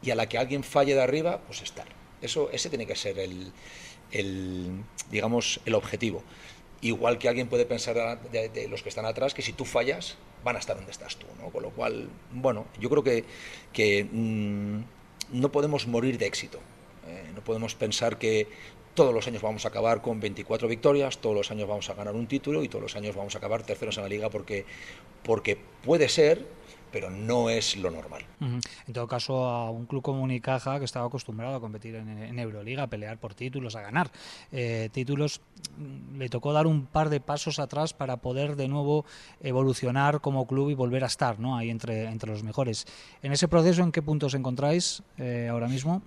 Y 0.03 0.11
a 0.11 0.15
la 0.15 0.29
que 0.29 0.39
alguien 0.39 0.63
falle 0.63 0.95
de 0.95 1.03
arriba, 1.03 1.41
pues 1.47 1.63
estar. 1.63 1.87
Eso, 2.21 2.51
ese 2.53 2.69
tiene 2.69 2.87
que 2.87 2.97
ser 2.97 3.19
el, 3.19 3.53
digamos, 5.11 5.61
el 5.65 5.75
objetivo. 5.75 6.23
Igual 6.81 7.19
que 7.19 7.29
alguien 7.29 7.49
puede 7.49 7.65
pensar 7.65 8.21
de, 8.31 8.69
los 8.69 8.83
que 8.83 8.89
están 8.89 9.07
atrás 9.07 9.33
que 9.35 9.43
si 9.43 9.53
tú 9.53 9.65
fallas, 9.65 10.17
van 10.45 10.57
a 10.57 10.59
estar 10.59 10.77
donde 10.77 10.91
estás 10.91 11.17
tú, 11.17 11.27
¿no? 11.41 11.51
Con 11.51 11.63
lo 11.63 11.71
cual, 11.71 12.11
bueno, 12.31 12.67
yo 12.79 12.91
creo 12.91 13.03
que, 13.03 13.25
que 13.73 14.05
mm, 14.05 14.83
no 15.33 15.51
podemos 15.51 15.87
morir 15.87 16.19
de 16.19 16.27
éxito. 16.27 16.61
Eh, 17.07 17.31
no 17.35 17.43
podemos 17.43 17.75
pensar 17.75 18.19
que 18.19 18.49
todos 18.95 19.13
los 19.13 19.27
años 19.27 19.43
vamos 19.43 19.65
a 19.65 19.69
acabar 19.69 20.01
con 20.01 20.21
24 20.21 20.69
victorias, 20.69 21.19
todos 21.19 21.37
los 21.37 21.51
años 21.51 21.69
vamos 21.69 21.91
a 21.91 21.95
ganar 21.95 22.15
un 22.15 22.27
título 22.27 22.63
y 22.63 22.69
todos 22.69 22.83
los 22.83 22.97
años 22.97 23.15
vamos 23.15 23.35
a 23.35 23.39
acabar 23.39 23.63
terceros 23.63 23.97
en 23.97 24.05
la 24.05 24.09
liga 24.09 24.31
porque, 24.31 24.65
porque 25.25 25.59
puede 25.83 26.09
ser, 26.09 26.47
pero 26.93 27.11
no 27.11 27.51
es 27.51 27.77
lo 27.77 27.91
normal. 27.91 28.25
En 28.41 28.93
todo 28.93 29.09
caso, 29.09 29.47
a 29.47 29.69
un 29.69 29.87
club 29.87 30.01
como 30.01 30.23
Unicaja, 30.23 30.79
que 30.79 30.85
estaba 30.85 31.07
acostumbrado 31.07 31.57
a 31.57 31.61
competir 31.61 31.97
en, 31.97 32.39
Euroliga, 32.39 32.85
a 32.85 32.87
pelear 32.87 33.19
por 33.19 33.35
títulos, 33.35 33.75
a 33.75 33.81
ganar 33.81 34.13
eh, 34.53 34.91
títulos, 34.93 35.41
mm, 35.77 36.19
le 36.19 36.29
tocó 36.29 36.53
dar 36.53 36.69
un 36.69 36.87
par 36.87 37.11
de 37.11 37.19
pasos 37.19 37.59
atrás 37.59 37.95
para 37.95 38.19
poder 38.19 38.55
de 38.55 38.69
nuevo 38.69 39.05
evolucionar 39.41 40.21
como 40.21 40.47
club 40.47 40.71
y 40.71 40.75
volver 40.75 41.03
a 41.03 41.09
estar 41.09 41.41
¿no? 41.41 41.57
ahí 41.57 41.69
entre, 41.69 42.05
entre 42.05 42.31
los 42.31 42.45
mejores. 42.45 42.87
En 43.23 43.33
ese 43.33 43.49
proceso, 43.49 43.83
¿en 43.83 43.91
qué 43.91 44.01
puntos 44.01 44.35
os 44.35 44.39
encontráis 44.39 45.03
eh, 45.19 45.49
ahora 45.51 45.67
mismo? 45.67 46.01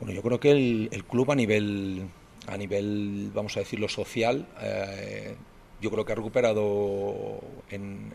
Bueno, 0.00 0.14
yo 0.14 0.22
creo 0.22 0.38
que 0.38 0.50
el, 0.50 1.04
club 1.04 1.30
a 1.32 1.34
nivel, 1.34 2.08
a 2.46 2.56
nivel, 2.56 3.30
vamos 3.34 3.56
a 3.56 3.60
decirlo, 3.60 3.88
social, 3.88 4.46
eh, 4.60 5.34
yo 5.80 5.90
creo 5.90 6.04
que 6.04 6.12
ha 6.12 6.14
recuperado 6.14 7.40
en, 7.70 8.10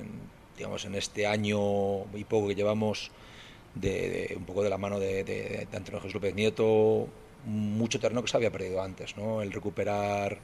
digamos, 0.57 0.85
en 0.85 0.95
este 0.95 1.27
año 1.27 2.05
y 2.13 2.23
poco 2.23 2.47
que 2.47 2.55
llevamos 2.55 3.11
un 3.75 4.45
poco 4.45 4.63
de 4.63 4.69
la 4.69 4.77
mano 4.77 4.99
de, 4.99 5.23
de, 5.23 5.67
Antonio 5.73 5.99
Jesús 5.99 6.13
López 6.13 6.35
Nieto 6.35 7.07
mucho 7.45 7.99
terreno 7.99 8.21
que 8.21 8.29
se 8.29 8.37
había 8.37 8.51
perdido 8.51 8.81
antes, 8.81 9.17
¿no? 9.17 9.41
El 9.41 9.51
recuperar 9.51 10.39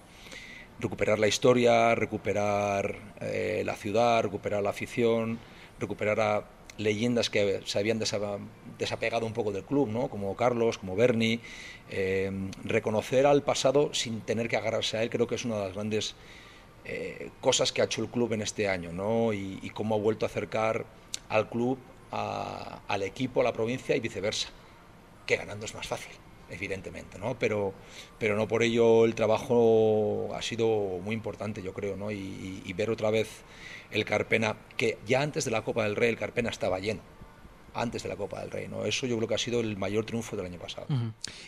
recuperar 0.80 1.20
la 1.20 1.28
historia, 1.28 1.94
recuperar 1.96 2.96
eh, 3.20 3.64
la 3.66 3.76
ciudad, 3.76 4.24
recuperar 4.24 4.64
la 4.64 4.70
afición, 4.70 5.40
recuperar 5.80 6.20
a 6.20 6.44
leyendas 6.80 7.30
que 7.30 7.62
se 7.66 7.78
habían 7.78 8.00
desapegado 8.00 9.26
un 9.26 9.34
poco 9.34 9.52
del 9.52 9.64
club, 9.64 9.90
¿no? 9.90 10.08
como 10.08 10.36
Carlos, 10.36 10.78
como 10.78 10.96
Bernie. 10.96 11.40
Eh, 11.92 12.32
reconocer 12.64 13.26
al 13.26 13.44
pasado 13.44 13.94
sin 13.94 14.22
tener 14.22 14.48
que 14.48 14.58
agarrarse 14.58 14.98
a 14.98 15.04
él 15.04 15.10
creo 15.10 15.26
que 15.26 15.34
es 15.36 15.44
una 15.44 15.58
de 15.58 15.64
las 15.66 15.74
grandes 15.74 16.14
eh, 16.86 17.32
cosas 17.42 17.72
que 17.72 17.82
ha 17.82 17.86
hecho 17.86 18.04
el 18.04 18.10
club 18.10 18.34
en 18.34 18.44
este 18.44 18.70
año 18.70 18.92
¿no? 18.92 19.34
y, 19.34 19.72
cómo 19.74 19.96
ha 19.96 19.98
vuelto 19.98 20.26
a 20.26 20.30
acercar 20.30 20.86
al 21.30 21.50
club 21.50 21.80
al 22.12 23.04
equipo, 23.04 23.42
a 23.42 23.44
la 23.44 23.54
provincia 23.54 23.96
y 23.96 24.00
viceversa, 24.00 24.50
que 25.28 25.36
ganando 25.36 25.66
es 25.66 25.76
más 25.76 25.88
fácil 25.88 26.12
evidentemente, 26.52 27.18
¿no? 27.18 27.38
Pero, 27.38 27.74
pero 28.18 28.36
no 28.36 28.48
por 28.48 28.64
ello 28.64 29.06
el 29.06 29.16
trabajo 29.16 30.30
ha 30.34 30.42
sido 30.42 30.68
muy 31.04 31.16
importante, 31.16 31.62
yo 31.62 31.74
creo, 31.74 31.96
¿no? 31.96 32.12
Y, 32.12 32.74
ver 32.74 32.90
otra 32.90 33.10
vez 33.10 33.28
el 33.92 34.06
Carpena, 34.06 34.56
que 34.78 34.98
ya 35.06 35.22
antes 35.22 35.44
de 35.44 35.52
la 35.52 35.64
Copa 35.64 35.84
del 35.84 35.98
Rey 35.98 36.10
el 36.10 36.18
Carpena 36.18 36.50
estaba 36.50 36.80
lleno. 36.80 37.02
Antes 37.74 38.04
de 38.04 38.10
la 38.10 38.16
Copa 38.16 38.42
del 38.42 38.52
Rey. 38.52 38.68
¿no? 38.68 38.86
Eso 38.86 39.06
yo 39.06 39.16
creo 39.18 39.28
que 39.28 39.36
ha 39.36 39.40
sido 39.40 39.60
el 39.60 39.78
mayor 39.78 40.06
triunfo 40.06 40.36
del 40.36 40.46
año 40.46 40.60
pasado. 40.60 40.88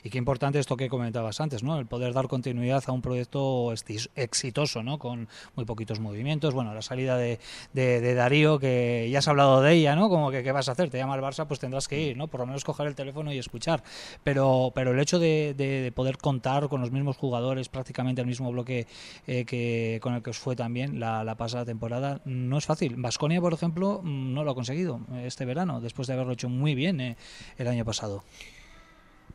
Y 0.04 0.10
qué 0.10 0.18
importante 0.18 0.60
esto 0.60 0.78
que 0.78 0.90
comentabas 0.90 1.40
antes, 1.42 1.64
¿no? 1.64 1.80
el 1.80 1.86
poder 1.86 2.14
dar 2.14 2.28
continuidad 2.28 2.84
a 2.88 2.92
un 2.92 3.02
proyecto 3.02 3.74
exitoso, 4.16 4.84
¿no? 4.84 5.00
con 5.00 5.28
muy 5.56 5.66
poquitos 5.66 6.00
movimientos. 6.00 6.54
Bueno, 6.54 6.74
la 6.74 6.82
salida 6.82 7.18
de, 7.18 7.40
Darío, 8.16 8.60
que 8.60 9.10
ya 9.12 9.20
has 9.20 9.28
hablado 9.28 9.62
de 9.62 9.74
ella, 9.74 9.96
¿no? 9.96 10.10
como 10.10 10.32
que 10.32 10.44
qué 10.44 10.52
vas 10.52 10.70
a 10.70 10.74
hacer, 10.74 10.90
te 10.90 10.98
llama 10.98 11.16
el 11.16 11.22
Barça, 11.22 11.46
pues 11.48 11.60
tendrás 11.60 11.88
que 11.88 12.02
ir, 12.02 12.18
¿no? 12.18 12.28
por 12.28 12.40
lo 12.40 12.46
menos 12.46 12.64
coger 12.64 12.88
el 12.88 12.96
teléfono 12.96 13.32
y 13.32 13.38
escuchar. 13.38 13.84
Pero, 14.24 14.72
pero 14.74 14.92
el 14.92 15.00
hecho 15.00 15.20
de, 15.20 15.54
de 15.58 15.92
poder 15.92 16.18
contar 16.18 16.68
con 16.68 16.82
los 16.82 16.92
mismos 16.92 17.18
jugadores, 17.18 17.70
prácticamente 17.70 18.22
el 18.22 18.28
mismo 18.28 18.52
bloque 18.52 18.88
eh, 19.28 19.46
que 19.46 20.00
con 20.02 20.14
el 20.14 20.24
que 20.24 20.32
os 20.32 20.40
fue 20.40 20.56
también 20.56 21.00
la, 21.00 21.36
pasada 21.36 21.66
temporada, 21.66 22.22
no 22.26 22.58
es 22.58 22.66
fácil. 22.66 22.96
Vasconia, 22.98 23.42
por 23.42 23.54
ejemplo, 23.54 24.02
no 24.04 24.44
lo 24.44 24.52
ha 24.52 24.56
conseguido 24.56 25.00
este 25.24 25.46
verano, 25.46 25.82
después 25.82 26.08
de 26.08 26.11
haberlo 26.14 26.34
hecho 26.34 26.50
muy 26.50 26.76
bien 26.76 27.02
eh, 27.02 27.18
el 27.58 27.68
año 27.68 27.86
pasado. 27.86 28.24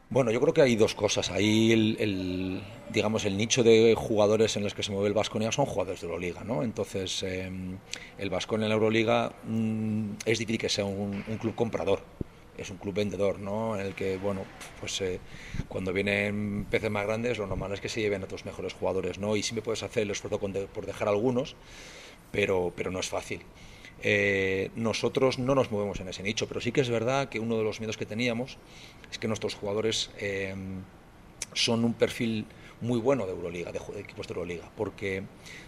Bueno, 0.08 0.30
yo 0.30 0.40
creo 0.40 0.54
que 0.54 0.62
hay 0.62 0.76
dos 0.76 0.94
cosas. 0.94 1.30
Ahí 1.30 1.72
el, 1.72 2.62
digamos 2.90 3.24
el 3.24 3.36
nicho 3.36 3.64
de 3.64 3.94
jugadores 3.96 4.56
en 4.56 4.62
los 4.62 4.72
que 4.72 4.84
se 4.84 4.92
mueve 4.92 5.08
el 5.08 5.14
Vasconia 5.14 5.50
son 5.50 5.66
jugadores 5.66 6.00
de 6.00 6.06
Euroliga, 6.06 6.44
¿no? 6.44 6.62
Entonces 6.62 7.24
em, 7.24 7.78
el 8.16 8.30
Vasconia 8.30 8.66
en 8.66 8.68
la 8.68 8.74
Euroliga 8.76 9.32
mm, 9.44 10.10
es 10.24 10.38
difícil 10.38 10.58
que 10.58 10.68
sea 10.68 10.84
un, 10.84 11.22
club 11.40 11.56
comprador, 11.56 12.02
es 12.56 12.70
un 12.70 12.76
club 12.76 12.94
vendedor, 12.94 13.40
¿no? 13.40 13.78
En 13.78 13.84
el 13.84 13.94
que 13.94 14.16
bueno, 14.16 14.42
pues 14.78 15.00
eh, 15.00 15.18
cuando 15.66 15.92
vienen 15.92 16.66
peces 16.70 16.90
más 16.90 17.04
grandes 17.04 17.38
lo 17.38 17.48
normal 17.48 17.72
es 17.72 17.80
que 17.80 17.88
se 17.88 18.00
lleven 18.00 18.22
a 18.22 18.28
tus 18.28 18.44
mejores 18.44 18.74
jugadores, 18.74 19.18
¿no? 19.18 19.36
Y 19.36 19.44
me 19.54 19.62
puedes 19.62 19.82
hacer 19.82 20.04
el 20.04 20.12
esfuerzo 20.12 20.38
por 20.38 20.86
dejar 20.86 21.08
algunos, 21.08 21.56
pero 22.30 22.72
pero 22.76 22.92
no 22.92 23.00
es 23.00 23.08
fácil. 23.08 23.40
Eh, 24.02 24.70
nosotros 24.76 25.38
no 25.38 25.54
nos 25.54 25.70
movemos 25.70 26.00
en 26.00 26.08
ese 26.08 26.22
nicho, 26.22 26.46
pero 26.46 26.60
sí 26.60 26.72
que 26.72 26.80
es 26.80 26.90
verdad 26.90 27.28
que 27.28 27.40
uno 27.40 27.56
de 27.56 27.64
los 27.64 27.80
miedos 27.80 27.96
que 27.96 28.06
teníamos 28.06 28.58
es 29.10 29.18
que 29.18 29.28
nuestros 29.28 29.54
jugadores 29.54 30.10
eh, 30.18 30.54
son 31.54 31.84
un 31.84 31.94
perfil 31.94 32.46
muy 32.80 32.98
bueno 33.00 33.26
de 33.26 33.32
Euroliga, 33.32 33.72
de, 33.72 33.80
equipos 33.98 34.26
de 34.26 34.34
Euroliga, 34.34 34.70
porque 34.76 35.22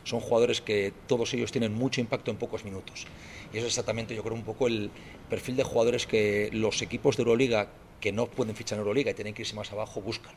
son 0.04 0.20
jugadores 0.20 0.60
que 0.60 0.92
todos 1.06 1.32
ellos 1.34 1.52
tienen 1.52 1.72
mucho 1.72 2.00
impacto 2.00 2.30
en 2.30 2.36
pocos 2.36 2.64
minutos. 2.64 3.06
Y 3.52 3.56
eso 3.56 3.66
es 3.66 3.72
exactamente, 3.72 4.14
yo 4.14 4.22
creo, 4.22 4.34
un 4.34 4.44
poco 4.44 4.66
el 4.66 4.90
perfil 5.30 5.56
de 5.56 5.64
jugadores 5.64 6.06
que 6.06 6.50
los 6.52 6.82
equipos 6.82 7.16
de 7.16 7.22
Euroliga 7.22 7.68
que 8.00 8.12
no 8.12 8.26
pueden 8.26 8.54
fichar 8.54 8.76
en 8.76 8.80
Euroliga 8.80 9.10
y 9.10 9.14
tienen 9.14 9.34
que 9.34 9.42
irse 9.42 9.54
más 9.54 9.72
abajo 9.72 10.00
buscan. 10.00 10.34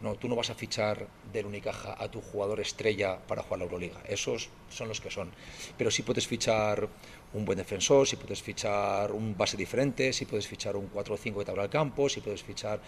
No, 0.00 0.14
tú 0.14 0.28
no 0.28 0.36
vas 0.36 0.50
a 0.50 0.54
fichar 0.54 1.08
del 1.32 1.46
Unicaja 1.46 1.96
a 1.98 2.08
tu 2.08 2.20
jugador 2.20 2.60
estrella 2.60 3.18
para 3.26 3.42
jugar 3.42 3.58
la 3.58 3.64
Euroliga. 3.64 4.00
Esos 4.08 4.48
son 4.68 4.88
los 4.88 5.00
que 5.00 5.10
son. 5.10 5.30
Pero 5.76 5.90
sí 5.90 6.02
puedes 6.02 6.26
fichar 6.26 6.88
un 7.34 7.44
buen 7.44 7.58
defensor, 7.58 8.06
si 8.06 8.16
puedes 8.16 8.42
fichar 8.42 9.12
un 9.12 9.36
base 9.36 9.56
diferente, 9.56 10.12
si 10.12 10.24
puedes 10.24 10.46
fichar 10.46 10.76
un 10.76 10.86
4 10.86 11.14
o 11.14 11.16
5 11.16 11.38
que 11.38 11.44
te 11.44 11.50
abra 11.50 11.64
el 11.64 11.70
campo, 11.70 12.08
si 12.08 12.20
puedes 12.20 12.42
fichar 12.42 12.80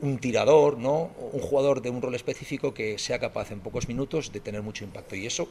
un 0.00 0.18
tirador, 0.18 0.78
¿no? 0.78 1.10
un 1.32 1.40
jugador 1.40 1.82
de 1.82 1.90
un 1.90 2.00
rol 2.00 2.14
específico 2.14 2.72
que 2.72 2.98
sea 2.98 3.18
capaz 3.18 3.50
en 3.50 3.60
pocos 3.60 3.86
minutos 3.86 4.32
de 4.32 4.40
tener 4.40 4.62
mucho 4.62 4.84
impacto. 4.84 5.14
Y 5.14 5.26
eso 5.26 5.48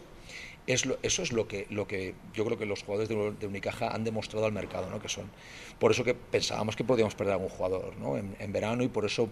es 0.67 0.85
lo, 0.85 0.97
eso 1.01 1.23
es 1.23 1.31
lo 1.31 1.47
que, 1.47 1.65
lo 1.69 1.87
que 1.87 2.13
yo 2.33 2.45
creo 2.45 2.57
que 2.57 2.65
los 2.65 2.83
jugadores 2.83 3.09
de, 3.09 3.47
Unicaja 3.47 3.89
han 3.89 4.03
demostrado 4.03 4.45
al 4.45 4.51
mercado, 4.51 4.89
¿no? 4.89 4.99
que 4.99 5.09
son. 5.09 5.29
Por 5.79 5.91
eso 5.91 6.03
que 6.03 6.13
pensábamos 6.13 6.75
que 6.75 6.83
podíamos 6.83 7.15
perder 7.15 7.33
a 7.33 7.35
algún 7.35 7.49
jugador 7.49 7.95
¿no? 7.97 8.17
en, 8.17 8.51
verano 8.51 8.83
y 8.83 8.87
por 8.87 9.05
eso 9.05 9.29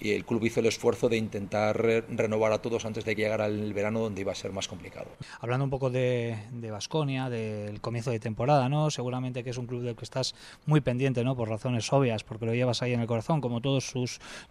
el 0.00 0.24
club 0.24 0.44
hizo 0.44 0.60
el 0.60 0.66
esfuerzo 0.66 1.08
de 1.08 1.16
intentar 1.16 1.76
renovar 1.76 2.52
a 2.52 2.58
todos 2.62 2.84
antes 2.84 3.04
de 3.04 3.16
que 3.16 3.22
llegara 3.22 3.46
el 3.46 3.72
verano 3.74 4.00
donde 4.00 4.20
iba 4.20 4.32
a 4.32 4.34
ser 4.34 4.52
más 4.52 4.68
complicado. 4.68 5.06
Hablando 5.40 5.64
un 5.64 5.70
poco 5.70 5.90
de 5.90 6.36
Vasconia, 6.70 7.30
del 7.30 7.80
comienzo 7.80 8.10
de 8.10 8.20
temporada, 8.20 8.68
¿no? 8.68 8.90
seguramente 8.90 9.44
que 9.44 9.50
es 9.50 9.58
un 9.58 9.66
club 9.66 9.82
del 9.82 9.96
que 9.96 10.04
estás 10.04 10.34
muy 10.66 10.80
pendiente 10.80 11.24
¿no? 11.24 11.36
por 11.36 11.48
razones 11.48 11.92
obvias, 11.92 12.24
porque 12.24 12.46
lo 12.46 12.54
llevas 12.54 12.82
ahí 12.82 12.92
en 12.92 13.00
el 13.00 13.06
corazón, 13.06 13.40
como 13.40 13.60
todos 13.60 13.92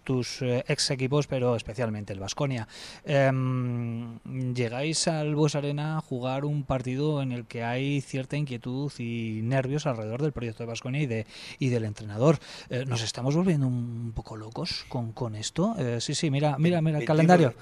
tus 0.03 0.41
eh, 0.41 0.63
ex 0.67 0.91
equipos, 0.91 1.27
pero 1.27 1.55
especialmente 1.55 2.13
el 2.13 2.19
Vasconia. 2.19 2.67
Em, 3.03 4.19
llegáis 4.53 5.07
al 5.07 5.35
Bues 5.35 5.55
Arena 5.55 6.01
jugar 6.01 6.45
un 6.45 6.63
partido 6.63 7.21
en 7.21 7.31
el 7.31 7.45
que 7.45 7.63
hay 7.63 8.01
cierta 8.01 8.37
inquietud 8.37 8.91
y 8.97 9.41
nervios 9.43 9.85
alrededor 9.85 10.21
del 10.21 10.31
proyecto 10.31 10.63
de 10.63 10.67
Vasconia 10.67 11.01
y, 11.01 11.05
de, 11.05 11.25
y 11.59 11.69
del 11.69 11.85
entrenador. 11.85 12.39
Eh, 12.69 12.85
¿Nos 12.87 13.03
estamos 13.03 13.35
volviendo 13.35 13.67
un 13.67 14.11
poco 14.15 14.35
locos 14.35 14.85
con, 14.89 15.11
con 15.11 15.34
esto? 15.35 15.75
Eh, 15.77 15.97
sí, 16.01 16.15
sí, 16.15 16.31
mira, 16.31 16.57
mira, 16.57 16.81
mira 16.81 16.99
el 16.99 17.05
calendario. 17.05 17.53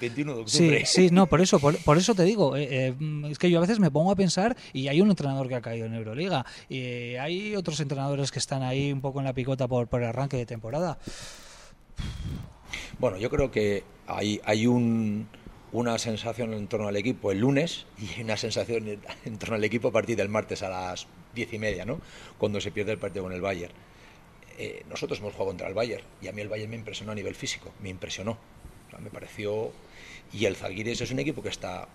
Sí, 0.46 0.80
sí, 0.84 1.08
no, 1.10 1.26
por 1.26 1.40
eso, 1.42 1.58
por, 1.58 1.98
eso 1.98 2.14
te 2.14 2.24
digo, 2.24 2.56
eh, 2.56 2.94
es 3.30 3.38
que 3.38 3.50
yo 3.50 3.58
a 3.58 3.60
veces 3.60 3.80
me 3.80 3.90
pongo 3.90 4.10
a 4.10 4.16
pensar 4.16 4.56
y 4.72 4.88
hay 4.88 5.00
un 5.00 5.10
entrenador 5.10 5.48
que 5.48 5.54
ha 5.54 5.60
caído 5.60 5.86
en 5.86 5.94
Euroliga 5.94 6.44
y 6.68 7.14
hay 7.16 7.56
otros 7.56 7.80
entrenadores 7.80 8.30
que 8.30 8.38
están 8.38 8.62
ahí 8.62 8.92
un 8.92 9.00
poco 9.00 9.18
en 9.18 9.26
la 9.26 9.32
picota 9.32 9.68
por, 9.68 9.86
por 9.88 10.02
el 10.02 10.08
arranque 10.08 10.36
de 10.36 10.46
temporada. 10.46 10.98
Bueno, 12.98 13.18
yo 13.18 13.30
creo 13.30 13.50
que 13.50 13.84
hay, 14.06 14.40
hay 14.44 14.66
un 14.66 15.28
una 15.74 15.98
sensación 15.98 16.54
en 16.54 16.68
torno 16.68 16.86
al 16.86 16.96
equipo 16.96 17.32
el 17.32 17.40
lunes 17.40 17.86
y 17.98 18.22
una 18.22 18.36
sensación 18.36 19.00
en 19.24 19.38
torno 19.38 19.56
al 19.56 19.64
equipo 19.64 19.88
a 19.88 19.90
partir 19.90 20.16
del 20.16 20.28
martes 20.28 20.62
a 20.62 20.68
las 20.68 21.08
diez 21.34 21.52
y 21.52 21.58
media, 21.58 21.84
¿no? 21.84 22.00
cuando 22.38 22.60
se 22.60 22.70
pierde 22.70 22.92
el 22.92 22.98
partido 22.98 23.24
con 23.24 23.32
el 23.32 23.40
Bayern. 23.40 23.74
Eh, 24.56 24.84
nosotros 24.88 25.18
hemos 25.18 25.32
jugado 25.32 25.50
contra 25.50 25.68
el 25.68 25.74
Bayern 25.74 26.04
y 26.22 26.28
a 26.28 26.32
mí 26.32 26.40
el 26.40 26.48
Bayern 26.48 26.70
me 26.70 26.76
impresionó 26.76 27.12
a 27.12 27.14
nivel 27.14 27.34
físico, 27.34 27.72
me 27.80 27.88
impresionó. 27.88 28.38
me 29.00 29.10
pareció. 29.10 29.72
Y 30.32 30.46
el 30.46 30.56
Zalgiris 30.56 31.00
es 31.00 31.10
un 31.10 31.18
equipo 31.18 31.42
que 31.42 31.48
está. 31.48 31.88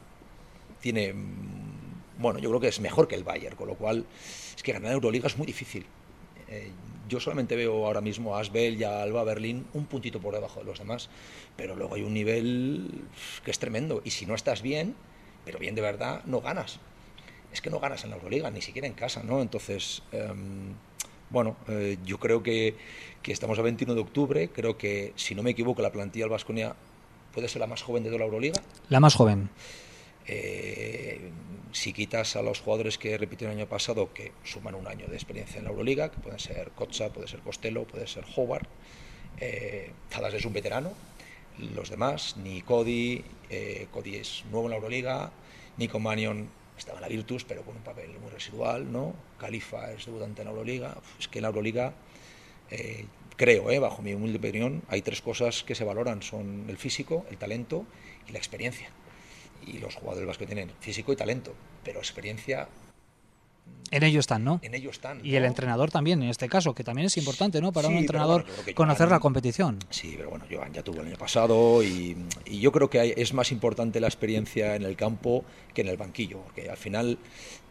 Tiene. 0.82 1.14
Mm, 1.14 2.20
bueno, 2.20 2.40
yo 2.40 2.50
creo 2.50 2.60
que 2.60 2.68
es 2.68 2.80
mejor 2.80 3.08
que 3.08 3.16
el 3.16 3.24
Bayern, 3.24 3.56
con 3.56 3.68
lo 3.68 3.76
cual 3.76 4.06
es 4.56 4.62
que 4.62 4.74
ganar 4.74 4.92
Euroliga 4.92 5.28
es 5.28 5.38
muy 5.38 5.48
difícil. 5.48 5.86
Eh, 6.50 6.72
yo 7.08 7.20
solamente 7.20 7.56
veo 7.56 7.86
ahora 7.86 8.02
mismo 8.02 8.36
a 8.36 8.42
Asbel 8.42 8.80
y 8.80 8.84
a 8.84 9.02
Alba 9.02 9.24
Berlín 9.24 9.66
un 9.74 9.86
puntito 9.86 10.20
por 10.20 10.34
debajo 10.34 10.60
de 10.60 10.66
los 10.66 10.80
demás, 10.80 11.10
pero 11.56 11.76
luego 11.76 11.96
hay 11.96 12.04
un 12.04 12.14
nivel 12.14 13.04
que 13.44 13.52
es 13.52 13.60
tremendo. 13.60 14.02
Y 14.04 14.12
si 14.12 14.26
no 14.26 14.36
estás 14.36 14.62
bien, 14.62 14.96
pero 15.46 15.60
bien 15.60 15.76
de 15.76 15.82
verdad, 15.82 16.24
no 16.26 16.42
ganas. 16.42 16.80
Es 17.52 17.62
que 17.62 17.70
no 17.70 17.80
ganas 17.80 18.04
en 18.04 18.12
la 18.12 18.18
Euroliga, 18.18 18.52
ni 18.52 18.62
siquiera 18.62 18.88
en 18.88 18.94
casa, 18.94 19.24
¿no? 19.24 19.42
Entonces, 19.42 20.04
em, 20.12 20.76
bueno, 21.30 21.56
eh, 21.68 21.98
yo 22.06 22.20
creo 22.20 22.44
que, 22.44 22.76
que, 23.22 23.32
estamos 23.32 23.60
a 23.60 23.62
21 23.62 23.96
de 23.96 24.02
octubre, 24.02 24.50
creo 24.50 24.78
que, 24.78 25.14
si 25.16 25.36
no 25.36 25.44
me 25.44 25.52
equivoco, 25.52 25.82
la 25.82 25.92
plantilla 25.92 26.26
del 26.26 26.32
Vasconia 26.32 26.76
puede 27.34 27.48
ser 27.48 27.60
la 27.60 27.68
más 27.68 27.82
joven 27.82 28.04
de 28.04 28.10
toda 28.10 28.20
la 28.20 28.26
Euroliga. 28.26 28.62
La 28.90 29.00
más 29.00 29.16
joven. 29.16 29.50
Eh, 30.28 31.32
si 31.72 31.92
quitas 31.94 32.36
a 32.36 32.42
los 32.42 32.62
jugadores 32.62 32.98
que 32.98 33.18
repitieron 33.18 33.54
el 33.54 33.62
año 33.62 33.70
pasado, 33.70 34.14
que 34.14 34.32
suman 34.44 34.76
un 34.76 34.88
año 34.88 35.08
de 35.08 35.16
experiencia 35.16 35.58
en 35.58 35.66
la 35.66 35.72
Euroliga, 35.72 36.12
que 36.12 36.20
pueden 36.20 36.40
ser 36.40 36.72
Kotza, 36.72 37.10
puede 37.10 37.28
ser 37.28 37.40
Costello, 37.40 37.86
puede 37.86 38.08
ser 38.08 38.26
Howard, 38.36 38.68
eh, 39.40 39.92
es 40.34 40.46
un 40.46 40.54
veterano, 40.54 40.94
los 41.76 41.90
demás, 41.90 42.38
ni 42.38 42.62
Cody, 42.62 43.24
eh, 43.50 43.88
Cody 43.92 44.18
es 44.18 44.44
nuevo 44.52 44.68
en 44.68 44.72
la 44.72 44.76
Euroliga, 44.78 45.32
Nico 45.78 46.00
Manion 46.00 46.50
estaba 46.80 47.00
la 47.00 47.08
Virtus, 47.08 47.44
pero 47.44 47.64
con 47.64 47.76
un 47.76 47.84
papel 47.84 48.10
muy 48.20 48.32
residual, 48.32 48.92
¿no? 48.92 49.14
Califa 49.38 49.92
es 49.92 50.06
debutante 50.06 50.42
en 50.42 50.46
la 50.46 50.52
Euroliga, 50.52 50.98
es 51.20 51.28
que 51.28 51.40
en 51.40 51.44
la 51.44 51.50
Euroliga, 51.50 51.94
eh, 52.72 53.06
creo, 53.36 53.70
eh, 53.70 53.80
bajo 53.80 54.02
mi 54.02 54.14
humilde 54.14 54.40
opinión, 54.40 54.82
hay 54.88 55.02
tres 55.02 55.22
cosas 55.22 55.64
que 55.64 55.76
se 55.76 55.84
valoran, 55.84 56.24
son 56.24 56.66
el 56.70 56.78
físico, 56.78 57.26
el 57.30 57.38
talento 57.38 57.86
y 58.28 58.32
la 58.32 58.40
experiencia. 58.40 58.90
Y 59.68 59.80
los 59.80 59.96
jugadores 59.96 60.26
vascos 60.26 60.48
tienen 60.48 60.72
físico 60.80 61.14
y 61.14 61.16
talento, 61.16 61.54
pero 61.84 62.00
experiencia 62.00 62.68
en 63.92 64.04
ello 64.04 64.20
están, 64.20 64.44
¿no? 64.44 64.60
En 64.62 64.76
ello 64.76 64.92
están. 64.92 65.26
Y 65.26 65.36
el 65.36 65.46
entrenador 65.46 65.90
también, 65.90 66.22
en 66.22 66.30
este 66.30 66.48
caso, 66.48 66.76
que 66.76 66.84
también 66.84 67.08
es 67.08 67.18
importante, 67.18 67.60
¿no? 67.60 67.72
Para 67.72 67.88
un 67.88 67.96
entrenador 67.96 68.46
conocer 68.76 69.10
la 69.10 69.20
competición. 69.20 69.80
Sí, 69.90 70.14
pero 70.16 70.30
bueno, 70.30 70.46
Joan 70.50 70.74
ya 70.74 70.84
tuvo 70.84 71.02
el 71.02 71.08
año 71.08 71.18
pasado 71.18 71.84
y, 71.84 72.16
yo 72.46 72.72
creo 72.72 72.90
que 72.90 73.16
es 73.18 73.34
más 73.34 73.52
importante 73.52 74.00
la 74.00 74.08
experiencia 74.08 74.76
en 74.76 74.84
el 74.84 74.96
campo 74.96 75.44
que 75.74 75.82
en 75.82 75.88
el 75.88 75.98
banquillo, 75.98 76.42
porque 76.42 76.70
al 76.70 76.78
final 76.78 77.18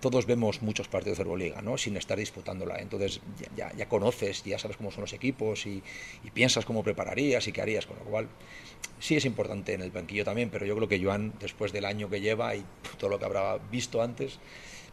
todos 0.00 0.26
vemos 0.26 0.62
muchos 0.62 0.88
partidos 0.88 1.18
de 1.18 1.22
Euroliga, 1.22 1.62
¿no? 1.62 1.78
Sin 1.78 1.96
estar 1.96 2.18
disputándola. 2.18 2.78
Entonces 2.78 3.20
ya, 3.56 3.72
ya, 3.76 3.88
conoces, 3.88 4.42
ya 4.44 4.58
sabes 4.58 4.76
cómo 4.76 4.90
son 4.90 5.02
los 5.02 5.12
equipos 5.12 5.66
y, 5.66 5.82
y, 6.24 6.30
piensas 6.30 6.64
cómo 6.64 6.82
prepararías 6.82 7.46
y 7.46 7.52
qué 7.52 7.62
harías, 7.62 7.86
con 7.86 7.98
lo 7.98 8.04
cual 8.04 8.28
sí 8.98 9.16
es 9.16 9.24
importante 9.24 9.74
en 9.74 9.82
el 9.82 9.90
banquillo 9.90 10.24
también, 10.24 10.50
pero 10.50 10.66
yo 10.66 10.74
creo 10.74 10.88
que 10.88 11.02
Joan, 11.02 11.34
después 11.38 11.72
del 11.72 11.84
año 11.84 12.08
que 12.08 12.20
lleva 12.20 12.56
y 12.56 12.64
todo 12.98 13.10
lo 13.10 13.18
que 13.18 13.24
habrá 13.24 13.58
visto 13.70 14.02
antes, 14.02 14.40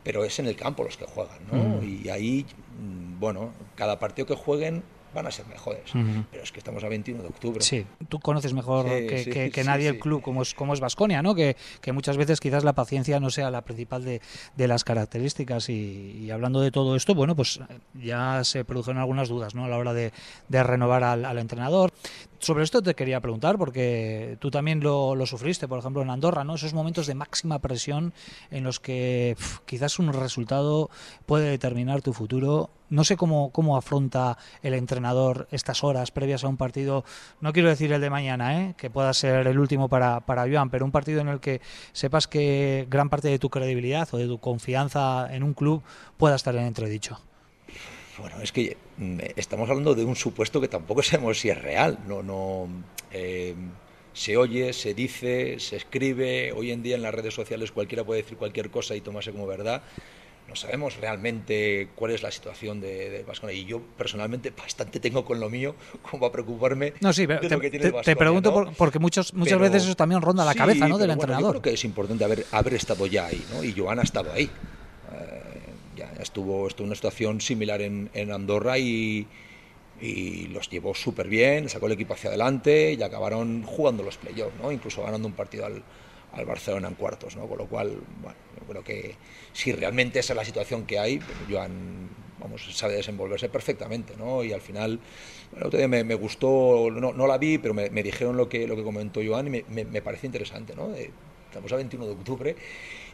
pero 0.05 0.23
es 0.23 0.37
en 0.39 0.45
el 0.45 0.55
campo 0.55 0.83
los 0.83 0.95
que 0.95 1.05
juegan, 1.05 1.39
¿no? 1.51 1.81
Mm. 1.81 2.05
Y 2.05 2.09
ahí, 2.09 2.45
mm, 2.79 3.19
bueno, 3.19 3.51
cada 3.75 3.99
partido 3.99 4.27
que 4.27 4.35
jueguen 4.35 4.83
van 5.15 5.25
a 5.25 5.31
ser 5.31 5.47
mejores. 5.47 5.91
Pero 6.29 6.43
es 6.43 6.51
que 6.51 6.59
estamos 6.59 6.83
a 6.83 6.89
21 6.89 7.23
de 7.23 7.29
octubre. 7.29 7.61
Sí, 7.63 7.87
tú 8.09 8.19
conoces 8.19 8.53
mejor 8.53 8.85
que, 8.85 9.63
nadie 9.65 9.87
el 9.87 9.97
club, 9.97 10.21
como 10.21 10.41
es 10.41 10.53
como 10.53 10.73
es 10.73 10.81
Vasconia, 10.81 11.23
¿no? 11.23 11.33
Que, 11.33 11.55
muchas 11.93 12.17
veces 12.17 12.39
quizás 12.39 12.63
la 12.63 12.73
paciencia 12.73 13.19
no 13.19 13.29
sea 13.29 13.49
la 13.49 13.61
principal 13.63 14.03
de, 14.03 14.21
las 14.67 14.83
características. 14.83 15.69
Y, 15.69 16.29
hablando 16.29 16.59
de 16.59 16.69
todo 16.69 16.95
esto, 16.95 17.15
bueno, 17.15 17.35
pues 17.35 17.59
ya 17.93 18.43
se 18.43 18.65
produjeron 18.65 18.99
algunas 18.99 19.29
dudas, 19.29 19.55
¿no? 19.55 19.65
A 19.65 19.69
la 19.69 19.77
hora 19.77 19.93
de, 19.93 20.11
renovar 20.49 21.03
al, 21.03 21.37
entrenador. 21.39 21.93
Sobre 22.39 22.63
esto 22.63 22.81
te 22.81 22.95
quería 22.95 23.19
preguntar, 23.21 23.57
porque 23.57 24.37
tú 24.39 24.51
también 24.51 24.79
lo, 24.81 25.25
sufriste, 25.25 25.67
por 25.67 25.79
ejemplo, 25.79 26.01
en 26.01 26.09
Andorra, 26.09 26.43
¿no? 26.43 26.55
Esos 26.55 26.73
momentos 26.73 27.07
de 27.07 27.15
máxima 27.15 27.59
presión 27.59 28.13
en 28.51 28.63
los 28.63 28.79
que 28.79 29.35
quizás 29.65 29.99
un 29.99 30.11
resultado 30.13 30.89
puede 31.25 31.49
determinar 31.49 32.01
tu 32.01 32.13
futuro. 32.13 32.69
No 32.89 33.03
sé 33.03 33.17
cómo, 33.17 33.51
cómo 33.51 33.77
afronta 33.77 34.37
el 34.61 34.73
entrenador 34.73 35.47
estas 35.51 35.83
horas 35.83 36.11
previas 36.11 36.43
a 36.43 36.47
un 36.47 36.57
partido, 36.57 37.03
no 37.41 37.51
quiero 37.51 37.69
decir 37.69 37.91
el 37.91 38.01
de 38.01 38.09
mañana, 38.09 38.61
¿eh? 38.61 38.75
que 38.77 38.89
pueda 38.89 39.11
ser 39.13 39.47
el 39.47 39.57
último 39.59 39.89
para, 39.89 40.19
para 40.19 40.47
Joan, 40.47 40.69
pero 40.69 40.85
un 40.85 40.91
partido 40.91 41.21
en 41.21 41.29
el 41.29 41.39
que 41.39 41.61
sepas 41.93 42.27
que 42.27 42.85
gran 42.89 43.09
parte 43.09 43.27
de 43.27 43.39
tu 43.39 43.49
credibilidad 43.49 44.07
o 44.11 44.17
de 44.17 44.27
tu 44.27 44.37
confianza 44.39 45.27
en 45.33 45.43
un 45.43 45.53
club 45.53 45.81
pueda 46.17 46.35
estar 46.35 46.55
en 46.55 46.65
entredicho. 46.65 47.19
Bueno, 48.17 48.41
es 48.41 48.51
que 48.51 48.77
mm, 48.97 49.19
estamos 49.35 49.69
hablando 49.69 49.95
de 49.95 50.05
un 50.05 50.15
supuesto 50.15 50.61
que 50.61 50.67
tampoco 50.67 51.03
sabemos 51.03 51.39
si 51.39 51.49
es 51.49 51.61
real. 51.61 51.99
No, 52.07 52.23
no. 52.23 52.67
Eh, 53.11 53.55
se 54.13 54.37
oye, 54.37 54.71
se 54.73 54.93
dice, 54.93 55.59
se 55.59 55.75
escribe. 55.75 56.53
Hoy 56.53 56.71
en 56.71 56.81
día 56.81 56.95
en 56.95 57.01
las 57.01 57.13
redes 57.13 57.33
sociales 57.33 57.71
cualquiera 57.71 58.03
puede 58.03 58.21
decir 58.21 58.37
cualquier 58.37 58.69
cosa 58.69 58.95
y 58.95 59.01
tomarse 59.01 59.31
como 59.31 59.45
verdad. 59.45 59.83
No 60.47 60.55
sabemos 60.55 60.97
realmente 60.97 61.89
cuál 61.95 62.11
es 62.11 62.21
la 62.21 62.29
situación 62.29 62.79
de, 62.79 63.09
de 63.09 63.53
Y 63.53 63.65
yo 63.65 63.81
personalmente 63.97 64.51
bastante 64.51 64.99
tengo 64.99 65.25
con 65.25 65.39
lo 65.39 65.49
mío 65.49 65.75
como 66.03 66.27
a 66.27 66.31
preocuparme 66.31 66.93
no, 67.01 67.11
sí, 67.13 67.25
pero 67.25 67.41
te, 67.41 68.15
pregunto 68.15 68.71
porque 68.77 68.99
muchos, 68.99 69.33
muchas 69.33 69.59
veces 69.59 69.85
eso 69.85 69.95
también 69.95 70.21
ronda 70.21 70.45
la 70.45 70.53
cabeza 70.53 70.87
¿no? 70.87 70.99
del 70.99 71.09
entrenador. 71.09 71.45
Yo 71.45 71.49
creo 71.49 71.61
que 71.63 71.73
es 71.73 71.83
importante 71.83 72.23
haber, 72.23 72.45
haber 72.51 72.75
estado 72.75 73.07
ya 73.07 73.25
ahí, 73.25 73.43
¿no? 73.51 73.63
y 73.63 73.73
Joan 73.75 73.97
ha 73.97 74.03
estado 74.03 74.31
ahí 74.31 74.49
estuvo, 76.25 76.67
estuvo 76.67 76.85
una 76.85 76.95
situación 76.95 77.39
similar 77.39 77.81
en, 77.81 78.09
en 78.13 78.31
Andorra 78.31 78.77
y, 78.77 79.27
y, 80.01 80.47
los 80.47 80.69
llevó 80.69 80.93
súper 80.93 81.27
bien, 81.27 81.69
sacó 81.69 81.85
el 81.87 81.93
equipo 81.93 82.13
hacia 82.13 82.29
adelante 82.29 82.93
y 82.93 83.01
acabaron 83.01 83.63
jugando 83.63 84.03
los 84.03 84.17
playoffs, 84.17 84.55
¿no? 84.61 84.71
incluso 84.71 85.03
ganando 85.03 85.27
un 85.27 85.33
partido 85.33 85.65
al, 85.65 85.83
al, 86.33 86.45
Barcelona 86.45 86.89
en 86.89 86.95
cuartos, 86.95 87.35
¿no? 87.35 87.47
con 87.47 87.57
lo 87.57 87.67
cual, 87.67 87.97
bueno, 88.21 88.37
yo 88.59 88.67
creo 88.67 88.83
que 88.83 89.15
si 89.53 89.71
realmente 89.71 90.19
esa 90.19 90.33
es 90.33 90.37
la 90.37 90.45
situación 90.45 90.85
que 90.85 90.99
hay, 90.99 91.19
Joan 91.49 92.09
vamos, 92.39 92.67
sabe 92.75 92.95
desenvolverse 92.95 93.49
perfectamente, 93.49 94.13
¿no? 94.17 94.43
Y 94.43 94.51
al 94.51 94.61
final, 94.61 94.99
bueno, 95.51 95.87
me, 95.87 96.03
me 96.03 96.15
gustó, 96.15 96.89
no, 96.91 97.13
no, 97.13 97.27
la 97.27 97.37
vi, 97.37 97.57
pero 97.57 97.73
me, 97.73 97.89
me, 97.89 98.03
dijeron 98.03 98.37
lo 98.37 98.49
que, 98.49 98.67
lo 98.67 98.75
que 98.75 98.83
comentó 98.83 99.21
Joan 99.25 99.47
y 99.47 99.49
me, 99.49 99.65
me, 99.69 99.85
me 99.85 100.01
parece 100.01 100.27
interesante, 100.27 100.75
¿no? 100.75 100.89
estamos 101.55 101.71
a 101.71 101.77
21 101.77 102.05
de 102.05 102.11
octubre 102.11 102.55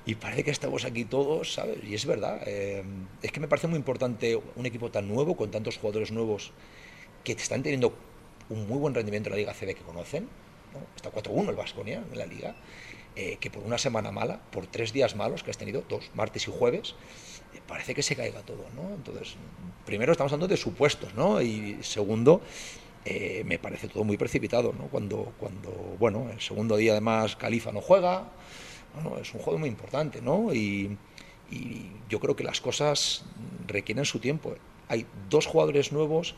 y 0.06 0.16
parece 0.16 0.44
que 0.44 0.52
estamos 0.52 0.84
aquí 0.86 1.06
todos, 1.06 1.54
¿sabes? 1.54 1.78
Y 1.84 1.94
es 1.94 2.06
verdad. 2.06 2.42
Eh, 2.46 2.84
es 3.22 3.32
que 3.32 3.40
me 3.40 3.48
parece 3.48 3.68
muy 3.68 3.78
importante 3.78 4.40
un 4.56 4.66
equipo 4.66 4.90
tan 4.90 5.08
nuevo, 5.08 5.38
con 5.38 5.52
tantos 5.52 5.78
jugadores 5.78 6.12
nuevos 6.12 6.52
que 7.24 7.34
están 7.34 7.62
teniendo 7.62 7.94
un 8.50 8.68
muy 8.68 8.80
buen 8.80 8.96
rendimiento 8.96 9.30
en 9.30 9.34
la 9.34 9.38
Liga 9.38 9.54
CB 9.54 9.76
que 9.76 9.84
conocen. 9.84 10.28
¿no? 10.74 10.80
Está 10.96 11.12
4-1 11.12 11.50
el 11.50 11.56
Vasconia 11.56 12.04
en 12.12 12.18
la 12.18 12.26
Liga. 12.26 12.56
Eh, 13.16 13.38
que 13.42 13.52
por 13.52 13.62
una 13.64 13.78
semana 13.78 14.10
mala, 14.10 14.40
por 14.52 14.68
tres 14.68 14.94
días 14.94 15.18
malos 15.18 15.44
que 15.44 15.52
has 15.52 15.58
tenido, 15.58 15.84
dos, 15.90 16.10
martes 16.16 16.48
y 16.48 16.52
jueves, 16.52 16.96
eh, 17.54 17.60
parece 17.68 17.94
que 17.94 18.02
se 18.02 18.16
caiga 18.16 18.42
todo, 18.42 18.66
¿no? 18.74 18.96
Entonces, 18.96 19.36
primero 19.86 20.14
estamos 20.14 20.32
hablando 20.32 20.48
de 20.48 20.56
supuestos, 20.56 21.14
¿no? 21.14 21.42
Y 21.42 21.78
segundo, 21.82 22.42
me 23.44 23.60
parece 23.60 23.90
todo 23.90 24.06
muy 24.06 24.16
precipitado, 24.16 24.72
¿no? 24.72 24.88
Cuando, 24.88 25.34
cuando, 25.38 25.72
bueno, 26.00 26.30
el 26.32 26.40
segundo 26.40 26.78
día 26.78 26.94
además 26.94 27.36
Califa 27.36 27.74
no 27.74 27.82
juega, 27.82 28.30
es 29.22 29.34
un 29.34 29.40
juego 29.40 29.60
muy 29.60 29.70
importante, 29.70 30.22
¿no? 30.22 30.54
Y, 30.54 30.98
yo 32.08 32.22
creo 32.22 32.38
que 32.38 32.46
las 32.46 32.62
cosas 32.62 33.26
requieren 33.68 34.06
su 34.06 34.20
tiempo. 34.20 34.56
Hay 34.88 35.06
dos 35.30 35.48
jugadores 35.48 35.92
nuevos 35.92 36.36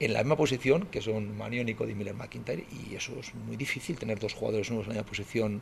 en 0.00 0.14
la 0.14 0.20
misma 0.20 0.36
posición, 0.36 0.86
que 0.86 1.02
son 1.02 1.36
Manio, 1.36 1.62
Nico 1.64 1.86
y 1.86 1.94
Miller 1.94 2.14
McIntyre, 2.14 2.64
y 2.72 2.94
eso 2.94 3.12
es 3.20 3.34
muy 3.34 3.58
difícil 3.58 3.98
tener 3.98 4.18
dos 4.18 4.32
jugadores 4.32 4.70
nuevos 4.70 4.86
en 4.86 4.94
la 4.94 5.00
misma 5.00 5.08
posición 5.10 5.60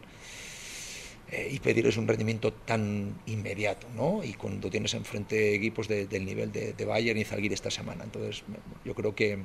eh, 1.28 1.48
y 1.50 1.58
pedirles 1.58 1.96
un 1.96 2.06
rendimiento 2.06 2.52
tan 2.52 3.18
inmediato, 3.26 3.88
¿no? 3.96 4.22
Y 4.22 4.34
cuando 4.34 4.70
tienes 4.70 4.94
enfrente 4.94 5.56
equipos 5.56 5.88
del 5.88 6.24
nivel 6.24 6.52
de, 6.52 6.84
Bayern 6.84 7.18
y 7.18 7.24
Zalgiris 7.24 7.54
esta 7.54 7.70
semana. 7.70 8.04
Entonces, 8.04 8.44
yo 8.84 8.94
creo 8.94 9.14
que, 9.14 9.44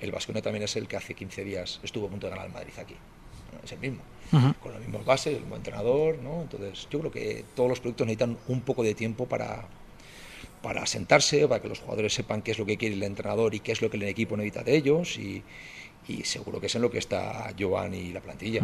el 0.00 0.12
Vasconia 0.12 0.42
también 0.42 0.62
es 0.62 0.76
el 0.76 0.86
que 0.86 0.96
hace 0.96 1.14
15 1.14 1.42
días 1.42 1.80
estuvo 1.82 2.06
a 2.06 2.10
punto 2.10 2.26
de 2.26 2.30
ganar 2.30 2.46
al 2.46 2.52
Madrid 2.52 2.74
aquí. 2.78 2.94
Es 3.64 3.72
el 3.72 3.78
mismo 3.78 4.02
con 4.30 4.72
las 4.72 4.80
mismas 4.80 5.04
bases, 5.04 5.34
el 5.34 5.40
mismo 5.40 5.56
entrenador, 5.56 6.18
¿no? 6.18 6.42
Entonces, 6.42 6.88
yo 6.90 6.98
creo 7.00 7.12
que 7.12 7.44
todos 7.54 7.68
los 7.68 7.80
proyectos 7.80 8.06
necesitan 8.06 8.36
un 8.48 8.60
poco 8.60 8.82
de 8.82 8.94
tiempo 8.94 9.26
para, 9.26 9.68
para 10.62 10.84
sentarse, 10.86 11.46
para 11.46 11.62
que 11.62 11.68
los 11.68 11.78
jugadores 11.78 12.12
sepan 12.12 12.42
qué 12.42 12.50
es 12.50 12.58
lo 12.58 12.66
que 12.66 12.76
quiere 12.76 12.96
el 12.96 13.02
entrenador 13.02 13.54
y 13.54 13.60
qué 13.60 13.72
es 13.72 13.82
lo 13.82 13.90
que 13.90 13.96
el 13.96 14.02
equipo 14.04 14.36
necesita 14.36 14.64
de 14.64 14.76
ellos 14.76 15.16
y, 15.18 15.42
y 16.08 16.24
seguro 16.24 16.60
que 16.60 16.66
es 16.66 16.74
en 16.74 16.82
lo 16.82 16.90
que 16.90 16.98
está 16.98 17.52
Joan 17.58 17.94
y 17.94 18.12
la 18.12 18.20
plantilla. 18.20 18.60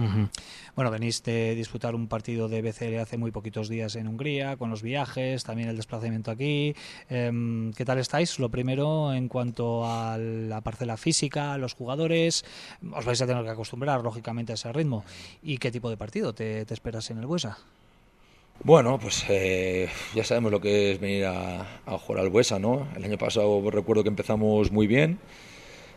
Bueno, 0.75 0.91
venís 0.91 1.23
de 1.23 1.55
disputar 1.55 1.95
un 1.95 2.09
partido 2.09 2.49
de 2.49 2.63
BCL 2.63 2.99
hace 2.99 3.17
muy 3.17 3.31
poquitos 3.31 3.69
días 3.69 3.97
en 3.97 4.09
Hungría, 4.09 4.57
con 4.57 4.71
los 4.71 4.83
viajes, 4.83 5.45
también 5.45 5.69
el 5.69 5.77
desplazamiento 5.77 6.31
aquí. 6.31 6.75
Em, 7.09 7.73
¿Qué 7.73 7.85
tal 7.85 7.99
estáis? 7.99 8.39
Lo 8.39 8.49
primero, 8.49 9.13
en 9.13 9.29
cuanto 9.29 9.85
a 9.85 10.17
la 10.19 10.61
parcela 10.61 10.97
física, 10.97 11.59
los 11.59 11.75
jugadores, 11.75 12.45
os 12.93 13.05
vais 13.05 13.21
a 13.21 13.27
tener 13.27 13.45
que 13.45 13.51
acostumbrar, 13.51 14.03
lógicamente, 14.03 14.53
a 14.53 14.55
ese 14.55 14.73
ritmo. 14.73 15.05
¿Y 15.43 15.59
qué 15.59 15.71
tipo 15.71 15.91
de 15.91 15.97
partido 15.97 16.33
te, 16.33 16.63
esperas 16.73 17.11
en 17.11 17.19
el 17.19 17.27
Buesa? 17.27 17.59
Bueno, 18.65 18.99
pues 18.99 19.25
eh, 19.29 19.89
ya 20.15 20.25
sabemos 20.25 20.53
lo 20.53 20.61
que 20.61 20.93
es 20.93 21.01
venir 21.01 21.25
a, 21.27 21.81
a 21.85 21.99
jugar 21.99 22.23
al 22.23 22.31
Buesa, 22.31 22.59
¿no? 22.59 22.87
El 22.97 23.05
año 23.05 23.19
pasado 23.19 23.71
recuerdo 23.71 24.05
que 24.05 24.09
empezamos 24.09 24.71
muy 24.71 24.87
bien 24.87 25.19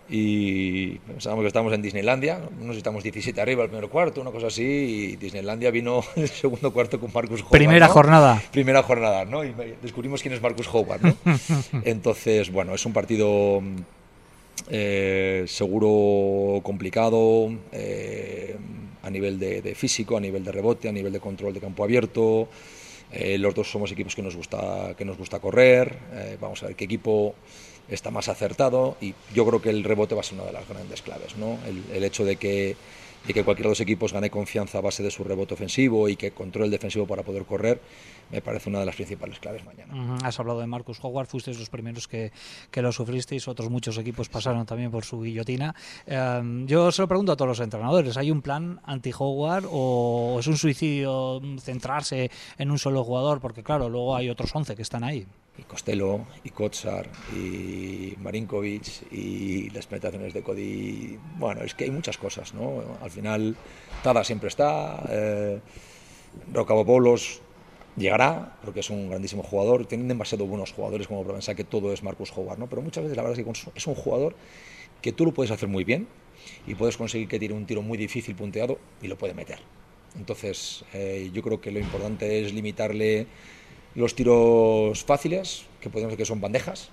y 0.07 0.99
pensábamos 0.99 1.43
que 1.43 1.47
estábamos 1.47 1.73
en 1.73 1.81
Disneylandia, 1.81 2.39
no 2.59 2.67
sé 2.67 2.73
si 2.73 2.77
estamos 2.77 3.03
17 3.03 3.41
arriba 3.41 3.63
el 3.63 3.69
primer 3.69 3.89
cuarto, 3.89 4.21
una 4.21 4.31
cosa 4.31 4.47
así, 4.47 4.63
y 4.63 5.15
Disneylandia 5.15 5.71
vino 5.71 6.03
el 6.15 6.29
segundo 6.29 6.71
cuarto 6.71 6.99
con 6.99 7.11
Marcus 7.13 7.41
Howard. 7.41 7.51
Primera 7.51 7.87
jornada. 7.87 8.41
Primera 8.51 8.83
jornada, 8.83 9.25
¿no? 9.25 9.43
Y 9.43 9.53
descubrimos 9.81 10.21
quién 10.21 10.33
es 10.33 10.41
Marcus 10.41 10.67
Howard, 10.71 11.01
¿no? 11.01 11.17
Entonces, 11.83 12.51
bueno, 12.51 12.75
es 12.75 12.85
un 12.85 12.93
partido 12.93 13.61
eh, 14.69 15.45
seguro 15.47 16.61
complicado 16.63 17.51
eh, 17.71 18.55
a 19.03 19.09
nivel 19.09 19.37
de, 19.39 19.75
físico, 19.75 20.17
a 20.17 20.19
nivel 20.19 20.43
de 20.43 20.51
rebote, 20.51 20.89
a 20.89 20.91
nivel 20.91 21.13
de 21.13 21.19
control 21.19 21.53
de 21.53 21.59
campo 21.59 21.83
abierto. 21.83 22.47
Eh, 23.11 23.37
los 23.37 23.53
dos 23.53 23.69
somos 23.69 23.91
equipos 23.91 24.15
que 24.15 24.23
nos 24.23 24.35
gusta, 24.35 24.95
que 24.97 25.05
nos 25.05 25.17
gusta 25.17 25.39
correr. 25.39 25.95
vamos 26.41 26.63
a 26.63 26.67
ver 26.67 26.75
qué 26.75 26.85
equipo 26.85 27.35
está 27.89 28.11
más 28.11 28.27
acertado 28.29 28.97
y 29.01 29.13
yo 29.33 29.45
creo 29.45 29.61
que 29.61 29.69
el 29.69 29.83
rebote 29.83 30.15
va 30.15 30.21
a 30.21 30.23
ser 30.23 30.35
una 30.35 30.47
de 30.47 30.53
las 30.53 30.67
grandes 30.67 31.01
claves. 31.01 31.37
¿no? 31.37 31.57
El, 31.65 32.03
hecho 32.03 32.25
de 32.25 32.35
que, 32.37 32.75
de 33.27 33.33
que 33.33 33.43
cualquiera 33.43 33.67
de 33.67 33.71
los 33.71 33.81
equipos 33.81 34.13
gane 34.13 34.29
confianza 34.29 34.79
a 34.79 34.81
base 34.81 35.03
de 35.03 35.11
su 35.11 35.23
rebote 35.23 35.53
ofensivo 35.53 36.09
y 36.09 36.15
que 36.15 36.31
controle 36.31 36.65
el 36.65 36.71
defensivo 36.71 37.05
para 37.05 37.23
poder 37.23 37.45
correr, 37.45 37.79
me 38.31 38.41
parece 38.41 38.69
una 38.69 38.79
de 38.79 38.85
las 38.85 38.95
principales 38.95 39.39
claves 39.39 39.63
mañana. 39.65 40.17
Has 40.23 40.39
hablado 40.39 40.59
de 40.59 40.67
Marcus 40.67 40.99
Howard, 41.01 41.27
fuisteis 41.27 41.59
los 41.59 41.69
primeros 41.69 42.07
que, 42.07 42.31
que, 42.71 42.81
lo 42.81 42.91
sufristeis, 42.91 43.47
otros 43.47 43.69
muchos 43.69 43.97
equipos 43.97 44.29
pasaron 44.29 44.65
también 44.65 44.89
por 44.89 45.05
su 45.05 45.21
guillotina. 45.21 45.75
Em, 46.07 46.65
yo 46.65 46.91
se 46.91 47.03
lo 47.03 47.07
pregunto 47.07 47.31
a 47.31 47.35
todos 47.35 47.49
los 47.49 47.59
entrenadores, 47.59 48.17
¿hay 48.17 48.31
un 48.31 48.41
plan 48.41 48.79
anti-Howard 48.83 49.65
o 49.69 50.37
es 50.39 50.47
un 50.47 50.57
suicidio 50.57 51.39
centrarse 51.59 52.31
en 52.57 52.71
un 52.71 52.79
solo 52.79 53.03
jugador? 53.03 53.39
Porque 53.39 53.61
claro, 53.61 53.89
luego 53.89 54.15
hay 54.15 54.29
otros 54.29 54.53
11 54.55 54.75
que 54.75 54.81
están 54.81 55.03
ahí 55.03 55.27
y 55.57 55.63
Costello, 55.63 56.25
y 56.43 56.49
Kotsar, 56.49 57.09
y 57.33 58.15
Marinkovic, 58.19 59.11
y 59.11 59.69
las 59.69 59.87
penetraciones 59.87 60.33
de 60.33 60.41
Cody. 60.41 61.17
Bueno, 61.37 61.61
es 61.61 61.73
que 61.73 61.85
hay 61.85 61.91
muchas 61.91 62.17
cosas, 62.17 62.53
¿no? 62.53 62.97
Al 63.01 63.11
final, 63.11 63.55
Tada 64.03 64.23
siempre 64.23 64.49
está, 64.49 65.03
eh, 65.09 65.59
Rocabopoulos 66.53 67.41
llegará, 67.95 68.57
porque 68.63 68.81
es 68.81 68.89
un 68.89 69.09
grandísimo 69.09 69.43
jugador, 69.43 69.85
tienen 69.85 70.07
demasiado 70.07 70.45
buenos 70.45 70.73
jugadores 70.73 71.07
como 71.07 71.21
para 71.21 71.35
pensar 71.35 71.55
que 71.55 71.63
todo 71.63 71.93
es 71.93 72.03
Marcus 72.03 72.31
Howard, 72.35 72.59
¿no? 72.59 72.67
Pero 72.67 72.81
muchas 72.81 73.03
veces 73.03 73.15
la 73.15 73.23
verdad 73.23 73.39
es 73.39 73.45
que 73.45 73.71
es 73.75 73.87
un 73.87 73.95
jugador 73.95 74.35
que 75.01 75.13
tú 75.13 75.25
lo 75.25 75.33
puedes 75.33 75.51
hacer 75.51 75.69
muy 75.69 75.83
bien 75.83 76.07
y 76.67 76.75
puedes 76.75 76.97
conseguir 76.97 77.27
que 77.27 77.39
tire 77.39 77.53
un 77.53 77.65
tiro 77.65 77.81
muy 77.81 77.97
difícil 77.97 78.35
punteado 78.35 78.79
y 79.01 79.07
lo 79.07 79.17
puede 79.17 79.33
meter. 79.33 79.59
Entonces, 80.17 80.83
eh, 80.93 81.29
yo 81.33 81.41
creo 81.41 81.59
que 81.59 81.71
lo 81.71 81.79
importante 81.79 82.41
es 82.41 82.53
limitarle 82.53 83.27
los 83.95 84.15
tiros 84.15 85.03
fáciles, 85.03 85.65
que 85.81 85.89
podemos 85.89 86.11
decir 86.11 86.19
que 86.19 86.25
son 86.25 86.41
bandejas, 86.41 86.89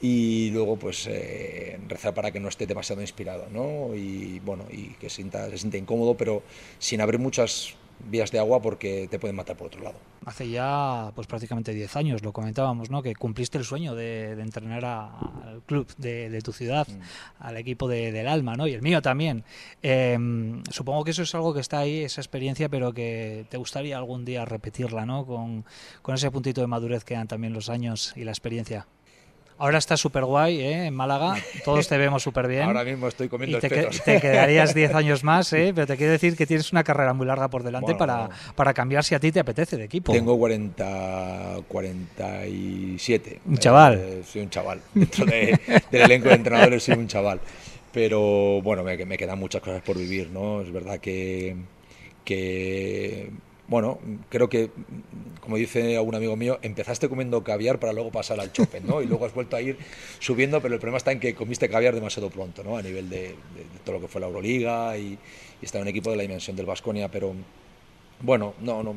y 0.00 0.50
luego 0.50 0.76
pues 0.76 1.06
eh, 1.08 1.78
rezar 1.88 2.14
para 2.14 2.30
que 2.30 2.40
no 2.40 2.48
esté 2.48 2.66
demasiado 2.66 3.02
inspirado, 3.02 3.48
¿no? 3.52 3.94
Y 3.94 4.40
bueno, 4.40 4.64
y 4.70 4.94
que 4.94 5.10
sienta, 5.10 5.50
se 5.50 5.58
sienta 5.58 5.76
incómodo, 5.76 6.16
pero 6.16 6.42
sin 6.78 7.00
abrir 7.00 7.18
muchas 7.18 7.74
vías 8.04 8.30
de 8.30 8.38
agua 8.38 8.60
porque 8.60 9.08
te 9.10 9.18
pueden 9.18 9.36
matar 9.36 9.56
por 9.56 9.68
otro 9.68 9.82
lado. 9.82 9.98
Hace 10.24 10.50
ya 10.50 11.12
pues 11.14 11.26
prácticamente 11.26 11.72
10 11.72 11.96
años, 11.96 12.22
lo 12.22 12.32
comentábamos, 12.32 12.90
¿no? 12.90 13.02
que 13.02 13.14
cumpliste 13.14 13.58
el 13.58 13.64
sueño 13.64 13.94
de, 13.94 14.32
entrenar 14.32 14.84
al 14.84 15.62
club 15.66 15.86
de, 15.96 16.40
tu 16.42 16.52
ciudad, 16.52 16.86
mm. 16.88 17.44
al 17.44 17.56
equipo 17.56 17.88
del 17.88 18.28
alma, 18.28 18.54
¿no? 18.54 18.66
y 18.66 18.74
el 18.74 18.82
mío 18.82 19.02
también. 19.02 19.44
Em, 19.82 20.62
supongo 20.70 21.04
que 21.04 21.12
eso 21.12 21.22
es 21.22 21.34
algo 21.34 21.54
que 21.54 21.60
está 21.60 21.78
ahí, 21.78 22.04
esa 22.04 22.20
experiencia, 22.20 22.68
pero 22.68 22.92
que 22.92 23.46
te 23.48 23.56
gustaría 23.56 23.96
algún 23.96 24.24
día 24.24 24.44
repetirla, 24.44 25.06
¿no? 25.06 25.24
con, 25.26 25.64
con 26.02 26.14
ese 26.14 26.30
puntito 26.30 26.60
de 26.60 26.66
madurez 26.66 27.04
que 27.04 27.14
dan 27.14 27.28
también 27.28 27.52
los 27.52 27.68
años 27.70 28.12
y 28.16 28.24
la 28.24 28.32
experiencia. 28.32 28.86
Ahora 29.60 29.78
está 29.78 29.96
súper 29.96 30.24
guay, 30.24 30.60
¿eh? 30.60 30.86
En 30.86 30.94
Málaga, 30.94 31.34
todos 31.64 31.88
te 31.88 31.98
vemos 31.98 32.22
súper 32.22 32.46
bien. 32.46 32.62
Ahora 32.62 32.84
mismo 32.84 33.08
estoy 33.08 33.28
comiendo 33.28 33.58
y 33.58 33.60
te, 33.60 33.66
espetos. 33.66 34.02
te 34.04 34.20
quedarías 34.20 34.72
10 34.72 34.94
años 34.94 35.24
más, 35.24 35.52
¿eh? 35.52 35.72
Pero 35.74 35.86
te 35.86 35.96
quiero 35.96 36.12
decir 36.12 36.36
que 36.36 36.46
tienes 36.46 36.70
una 36.70 36.84
carrera 36.84 37.12
muy 37.12 37.26
larga 37.26 37.48
por 37.48 37.64
delante 37.64 37.92
Bueno, 37.94 37.98
para, 37.98 38.28
para 38.54 38.72
cambiar 38.72 39.02
si 39.02 39.16
a 39.16 39.20
ti 39.20 39.32
te 39.32 39.40
apetece 39.40 39.76
de 39.76 39.84
equipo. 39.84 40.12
Tengo 40.12 40.38
40, 40.38 41.56
47. 41.66 43.40
Un 43.46 43.58
chaval. 43.58 43.94
Eh, 43.98 44.22
soy 44.24 44.42
un 44.42 44.50
chaval. 44.50 44.80
Dentro 44.94 45.26
de- 45.26 45.58
del 45.90 46.02
elenco 46.02 46.28
de 46.28 46.34
entrenadores 46.36 46.82
soy 46.84 46.94
un 46.94 47.08
chaval. 47.08 47.40
Pero 47.92 48.62
bueno, 48.62 48.84
me, 48.84 48.96
me 49.06 49.16
quedan 49.18 49.38
muchas 49.38 49.60
cosas 49.60 49.82
por 49.82 49.96
vivir, 49.98 50.30
¿no? 50.30 50.60
Es 50.60 50.70
verdad 50.70 51.00
que, 51.00 51.56
que, 52.24 53.30
bueno, 53.68 53.98
creo 54.30 54.48
que, 54.48 54.70
como 55.40 55.56
dice 55.56 55.96
algún 55.96 56.14
amigo 56.14 56.36
mío, 56.36 56.58
empezaste 56.62 57.08
comiendo 57.08 57.44
caviar 57.44 57.78
para 57.78 57.92
luego 57.92 58.10
pasar 58.10 58.40
al 58.40 58.50
chope, 58.52 58.80
¿no? 58.80 59.02
Y 59.02 59.06
luego 59.06 59.26
has 59.26 59.34
vuelto 59.34 59.56
a 59.56 59.60
ir 59.60 59.76
subiendo, 60.20 60.60
pero 60.62 60.74
el 60.74 60.80
problema 60.80 60.96
está 60.98 61.12
en 61.12 61.20
que 61.20 61.34
comiste 61.34 61.68
caviar 61.68 61.94
demasiado 61.94 62.30
pronto, 62.30 62.64
¿no? 62.64 62.76
A 62.78 62.82
nivel 62.82 63.08
de, 63.10 63.28
de- 63.28 63.36
todo 63.84 63.96
lo 63.96 64.00
que 64.00 64.08
fue 64.08 64.20
la 64.20 64.26
Euroliga 64.26 64.96
y, 64.96 65.18
y 65.60 65.66
en 65.76 65.82
un 65.82 65.88
equipo 65.88 66.10
de 66.10 66.16
la 66.16 66.22
dimensión 66.22 66.56
del 66.56 66.66
Vasconia, 66.66 67.10
pero 67.10 67.34
bueno, 68.20 68.54
no, 68.60 68.82
no, 68.82 68.94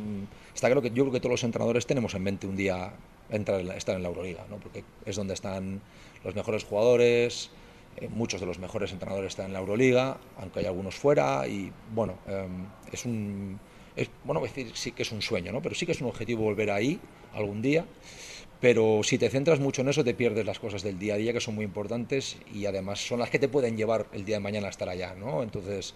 está 0.54 0.68
claro 0.68 0.82
que 0.82 0.90
yo 0.90 1.04
creo 1.04 1.12
que 1.12 1.20
todos 1.20 1.32
los 1.32 1.44
entrenadores 1.44 1.86
tenemos 1.86 2.14
en 2.16 2.24
mente 2.24 2.48
un 2.48 2.56
día 2.56 2.94
entrar 3.30 3.60
en 3.60 3.68
la- 3.68 3.76
estar 3.78 3.96
en 3.96 4.04
la 4.04 4.10
Euroliga, 4.10 4.46
¿no? 4.50 4.58
porque 4.58 4.84
es 5.06 5.16
donde 5.16 5.34
están 5.34 5.82
los 6.24 6.34
mejores 6.36 6.64
jugadores, 6.64 7.50
eh, 7.98 8.08
muchos 8.10 8.40
de 8.40 8.46
los 8.48 8.58
mejores 8.58 8.92
entrenadores 8.94 9.30
están 9.34 9.48
en 9.48 9.54
la 9.54 9.60
Euroliga, 9.60 10.18
aunque 10.38 10.60
hay 10.60 10.66
algunos 10.66 10.96
fuera, 10.96 11.46
y 11.48 11.72
bueno, 11.94 12.16
em, 12.28 12.66
es 12.92 13.06
un, 13.06 13.60
es, 13.96 14.10
bueno, 14.24 14.40
voy 14.40 14.50
a 14.50 14.52
decir 14.52 14.72
sí 14.76 14.92
que 14.92 15.04
es 15.04 15.12
un 15.12 15.22
sueño, 15.22 15.52
¿no? 15.52 15.62
pero 15.62 15.76
sí 15.76 15.86
que 15.86 15.92
es 15.92 16.02
un 16.02 16.08
objetivo 16.08 16.44
volver 16.44 16.72
ahí 16.72 17.00
algún 17.34 17.62
día, 17.62 17.86
pero 18.60 19.02
si 19.04 19.18
te 19.18 19.30
centras 19.30 19.60
mucho 19.60 19.82
en 19.82 19.90
eso 19.90 20.04
te 20.04 20.14
pierdes 20.14 20.46
las 20.46 20.60
cosas 20.60 20.84
del 20.84 21.00
día 21.00 21.16
a 21.16 21.18
día 21.18 21.34
que 21.34 21.42
son 21.42 21.56
muy 21.56 21.66
importantes 21.66 22.38
y 22.54 22.66
además 22.66 23.06
son 23.06 23.20
las 23.20 23.30
que 23.30 23.40
te 23.40 23.48
pueden 23.48 23.76
llevar 23.76 24.06
el 24.14 24.24
día 24.24 24.36
de 24.36 24.42
mañana 24.42 24.68
a 24.68 24.70
estar 24.70 24.88
allá, 24.88 25.16
¿no? 25.16 25.42
Entonces 25.44 25.96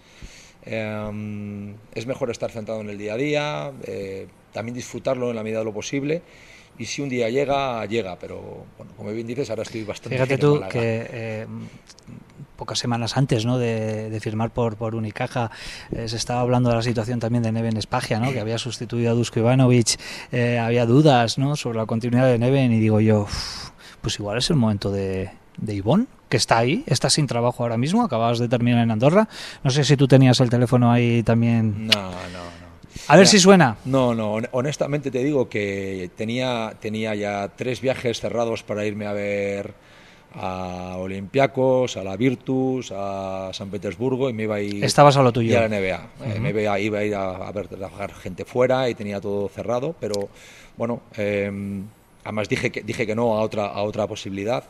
eh, 0.65 1.73
es 1.93 2.05
mejor 2.07 2.31
estar 2.31 2.51
centrado 2.51 2.81
en 2.81 2.89
el 2.89 2.97
día 2.97 3.13
a 3.13 3.17
día, 3.17 3.71
eh, 3.83 4.27
también 4.51 4.73
disfrutarlo 4.75 5.29
en 5.29 5.35
la 5.35 5.43
medida 5.43 5.59
de 5.59 5.65
lo 5.65 5.73
posible 5.73 6.21
y 6.77 6.85
si 6.85 7.01
un 7.01 7.09
día 7.09 7.29
llega, 7.29 7.85
llega, 7.85 8.17
pero 8.19 8.65
bueno, 8.77 8.91
como 8.97 9.11
bien 9.11 9.27
dices, 9.27 9.49
ahora 9.49 9.63
estoy 9.63 9.83
bastante 9.83 10.17
Fíjate 10.17 10.37
tú 10.37 10.61
que 10.69 11.07
eh, 11.09 11.47
pocas 12.55 12.79
semanas 12.79 13.17
antes 13.17 13.45
¿no? 13.45 13.57
de, 13.57 14.09
de 14.09 14.19
firmar 14.19 14.51
por, 14.51 14.75
por 14.77 14.95
Unicaja 14.95 15.51
eh, 15.91 16.07
se 16.07 16.15
estaba 16.15 16.41
hablando 16.41 16.69
de 16.69 16.75
la 16.75 16.81
situación 16.81 17.19
también 17.19 17.43
de 17.43 17.51
Neven 17.51 17.77
Espagia, 17.77 18.19
¿no? 18.19 18.31
que 18.31 18.39
había 18.39 18.57
sustituido 18.57 19.11
a 19.11 19.13
Dusko 19.13 19.39
Ivanovic, 19.39 19.99
eh, 20.31 20.57
había 20.59 20.85
dudas 20.85 21.37
¿no? 21.37 21.55
sobre 21.55 21.77
la 21.77 21.85
continuidad 21.85 22.27
de 22.27 22.39
Neven 22.39 22.71
y 22.73 22.79
digo 22.79 22.99
yo, 22.99 23.21
"Uf, 23.21 23.69
pues 24.01 24.19
igual 24.19 24.37
es 24.37 24.49
el 24.49 24.55
momento 24.55 24.91
de, 24.91 25.31
de 25.57 25.73
Ivonne, 25.73 26.05
que 26.29 26.37
está 26.37 26.57
ahí, 26.57 26.83
está 26.87 27.09
sin 27.09 27.27
trabajo 27.27 27.63
ahora 27.63 27.77
mismo, 27.77 28.03
acababas 28.03 28.39
de 28.39 28.47
terminar 28.47 28.83
en 28.83 28.91
Andorra. 28.91 29.27
No 29.63 29.69
sé 29.71 29.83
si 29.83 29.95
tú 29.97 30.07
tenías 30.07 30.39
el 30.39 30.49
teléfono 30.49 30.91
ahí 30.91 31.21
también. 31.23 31.87
No, 31.87 31.93
no, 32.01 32.09
no. 32.09 32.65
A 33.07 33.15
ver 33.17 33.23
Mira, 33.25 33.31
si 33.31 33.39
suena. 33.39 33.77
No, 33.85 34.15
no, 34.15 34.33
hon- 34.33 34.47
honestamente 34.51 35.11
te 35.11 35.23
digo 35.23 35.49
que 35.49 36.09
tenía, 36.15 36.73
tenía 36.79 37.13
ya 37.13 37.49
tres 37.55 37.79
viajes 37.81 38.19
cerrados 38.21 38.63
para 38.63 38.85
irme 38.85 39.05
a 39.05 39.11
ver 39.13 39.73
a 40.37 40.95
Olympiacos, 40.97 41.97
a 41.97 42.03
la 42.03 42.15
Virtus, 42.17 42.91
a 42.95 43.49
San 43.53 43.69
Petersburgo 43.69 44.29
y 44.29 44.33
me 44.33 44.43
iba 44.43 44.55
a 44.55 44.61
ir 44.61 44.83
Estabas 44.83 45.17
a 45.17 45.23
lo 45.23 45.31
tuyo. 45.31 45.53
y 45.53 45.55
a 45.55 45.67
la 45.67 45.69
NBA. 45.69 46.07
Eh, 46.25 46.39
me 46.39 46.49
iba, 46.49 46.79
iba 46.79 46.99
a 46.99 47.03
ir 47.03 47.15
a, 47.15 47.47
a 47.47 47.51
ver 47.51 47.67
trabajar 47.67 48.13
gente 48.13 48.45
fuera 48.45 48.89
y 48.89 48.95
tenía 48.95 49.21
todo 49.21 49.47
cerrado, 49.49 49.95
pero 49.99 50.29
bueno, 50.77 51.01
eh, 51.17 51.49
además 52.23 52.49
dije 52.49 52.71
que, 52.71 52.81
dije 52.83 53.05
que 53.07 53.15
no 53.15 53.37
a 53.37 53.41
otra, 53.41 53.67
a 53.67 53.81
otra 53.83 54.07
posibilidad. 54.07 54.63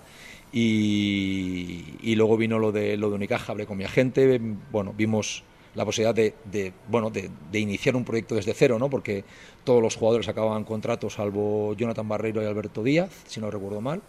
Y, 0.54 1.84
y 2.02 2.16
luego 2.16 2.38
vino 2.38 2.60
lo 2.60 2.72
de, 2.72 2.96
lo 2.98 3.10
de 3.10 3.16
Unicaja, 3.16 3.52
hablé 3.52 3.66
con 3.66 3.78
mi 3.78 3.84
agente, 3.84 4.40
bueno, 4.72 4.94
vimos 4.96 5.44
la 5.74 5.84
posibilidad 5.84 6.16
de, 6.16 6.34
de, 6.50 6.72
bueno, 6.88 7.10
de, 7.10 7.30
de 7.52 7.60
iniciar 7.60 7.96
un 7.96 8.06
proyecto 8.06 8.36
desde 8.36 8.54
cero, 8.54 8.80
¿no? 8.80 8.90
porque 8.90 9.26
todos 9.66 9.82
los 9.82 9.98
jugadores 9.98 10.30
acababan 10.30 10.64
contratos, 10.64 11.14
salvo 11.16 11.74
Jonathan 11.76 12.08
Barreiro 12.08 12.42
y 12.42 12.46
Alberto 12.46 12.84
Díaz, 12.84 13.10
si 13.28 13.42
no 13.42 13.52
recuerdo 13.52 13.82
mal, 13.82 14.02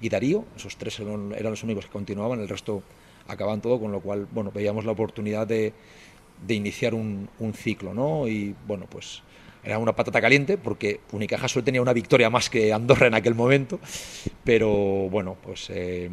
y 0.00 0.08
Darío, 0.08 0.44
esos 0.56 0.76
tres 0.76 0.98
eran, 1.00 1.30
los 1.30 1.62
únicos 1.62 1.86
que 1.86 1.92
continuaban, 1.92 2.40
el 2.40 2.48
resto 2.48 2.82
acaban 3.28 3.60
todo, 3.60 3.80
con 3.80 3.92
lo 3.92 4.00
cual 4.00 4.26
bueno, 4.32 4.50
veíamos 4.52 4.84
la 4.84 4.92
oportunidad 4.92 5.46
de, 5.46 5.72
de 6.46 6.54
iniciar 6.54 6.94
un, 6.94 7.28
un 7.38 7.54
ciclo, 7.54 7.94
¿no? 7.94 8.28
Y 8.28 8.54
bueno, 8.66 8.86
pues 8.88 9.22
era 9.64 9.78
una 9.78 9.96
patata 9.96 10.20
caliente 10.20 10.58
porque 10.58 11.00
Unicaja 11.12 11.48
solo 11.48 11.64
tenía 11.64 11.80
una 11.80 11.92
victoria 11.92 12.28
más 12.28 12.50
que 12.50 12.72
Andorra 12.72 13.06
en 13.06 13.14
aquel 13.14 13.34
momento, 13.34 13.80
pero 14.44 14.70
bueno, 15.08 15.36
pues 15.42 15.70
eh, 15.70 16.10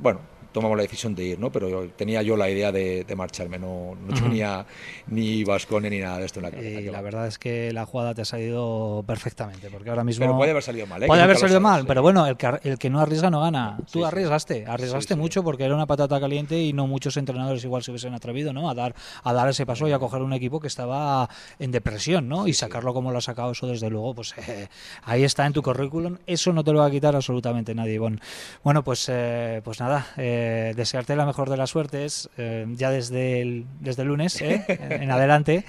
bueno, 0.00 0.20
tomamos 0.56 0.76
la 0.76 0.82
decisión 0.82 1.14
de 1.14 1.24
ir, 1.24 1.38
¿no? 1.38 1.52
Pero 1.52 1.68
yo- 1.68 1.88
tenía 1.90 2.22
yo 2.22 2.36
la 2.36 2.48
idea 2.48 2.72
de, 2.72 3.04
de 3.04 3.14
marcharme, 3.16 3.58
no, 3.58 3.94
no 3.94 4.14
tenía 4.14 4.64
ni 5.08 5.44
Vascone 5.44 5.90
ni 5.90 5.98
nada 5.98 6.18
de 6.18 6.24
esto 6.26 6.40
en 6.40 6.44
la 6.44 6.50
cabeza. 6.50 6.80
Y 6.80 6.84
la 6.84 7.02
verdad 7.02 7.26
es 7.26 7.38
que 7.38 7.72
la 7.72 7.84
jugada 7.84 8.14
te 8.14 8.22
ha 8.22 8.24
salido 8.24 9.04
perfectamente, 9.06 9.68
porque 9.70 9.90
ahora 9.90 10.02
mismo... 10.04 10.24
Pero 10.24 10.36
puede 10.36 10.50
haber 10.52 10.62
salido 10.62 10.86
mal, 10.86 11.02
¿eh? 11.02 11.06
Puede 11.06 11.22
haber 11.22 11.36
salido 11.36 11.60
mal, 11.60 11.82
sí. 11.82 11.86
pero 11.86 12.00
bueno, 12.02 12.26
el 12.26 12.36
que, 12.36 12.58
el 12.64 12.78
que 12.78 12.88
no 12.90 13.00
arriesga 13.00 13.28
no 13.30 13.40
gana. 13.40 13.76
Tú 13.92 13.98
Sí, 14.00 14.04
arriesgaste, 14.04 14.64
arriesgaste 14.66 15.14
sí. 15.14 15.20
mucho 15.20 15.44
porque 15.44 15.64
era 15.64 15.74
una 15.74 15.86
patata 15.86 16.18
caliente 16.18 16.58
y 16.60 16.72
no 16.72 16.86
muchos 16.86 17.16
entrenadores 17.18 17.62
igual 17.64 17.82
se 17.82 17.90
hubiesen 17.90 18.14
atrevido 18.14 18.52
¿no? 18.52 18.70
a, 18.70 18.74
dar, 18.74 18.94
a 19.22 19.32
dar 19.32 19.48
ese 19.48 19.66
paso 19.66 19.86
y 19.88 19.92
a 19.92 19.98
coger 19.98 20.22
un 20.22 20.32
equipo 20.32 20.58
que 20.60 20.68
estaba 20.68 21.28
en 21.58 21.70
depresión 21.70 22.28
¿no? 22.28 22.48
y 22.48 22.54
sacarlo 22.54 22.94
como 22.94 23.12
lo 23.12 23.18
ha 23.18 23.20
sacado, 23.20 23.52
eso 23.52 23.66
desde 23.66 23.90
luego, 23.90 24.14
pues 24.14 24.34
eh, 24.48 24.68
ahí 25.04 25.22
está 25.24 25.44
en 25.46 25.52
tu 25.52 25.62
currículum, 25.62 26.16
eso 26.26 26.52
no 26.52 26.64
te 26.64 26.72
lo 26.72 26.78
va 26.80 26.86
a 26.86 26.90
quitar 26.90 27.14
absolutamente 27.14 27.74
nadie, 27.74 27.94
Ivonne. 27.94 28.18
Bueno, 28.64 28.82
pues, 28.82 29.06
eh, 29.10 29.60
pues 29.64 29.80
nada, 29.80 30.06
eh, 30.16 30.45
desearte 30.74 31.16
la 31.16 31.26
mejor 31.26 31.50
de 31.50 31.56
las 31.56 31.70
suertes 31.70 32.30
eh, 32.36 32.66
ya 32.74 32.90
desde 32.90 33.40
el, 33.40 33.66
desde 33.80 34.02
el 34.02 34.08
lunes 34.08 34.40
¿eh? 34.40 34.64
en 34.90 35.10
adelante, 35.10 35.64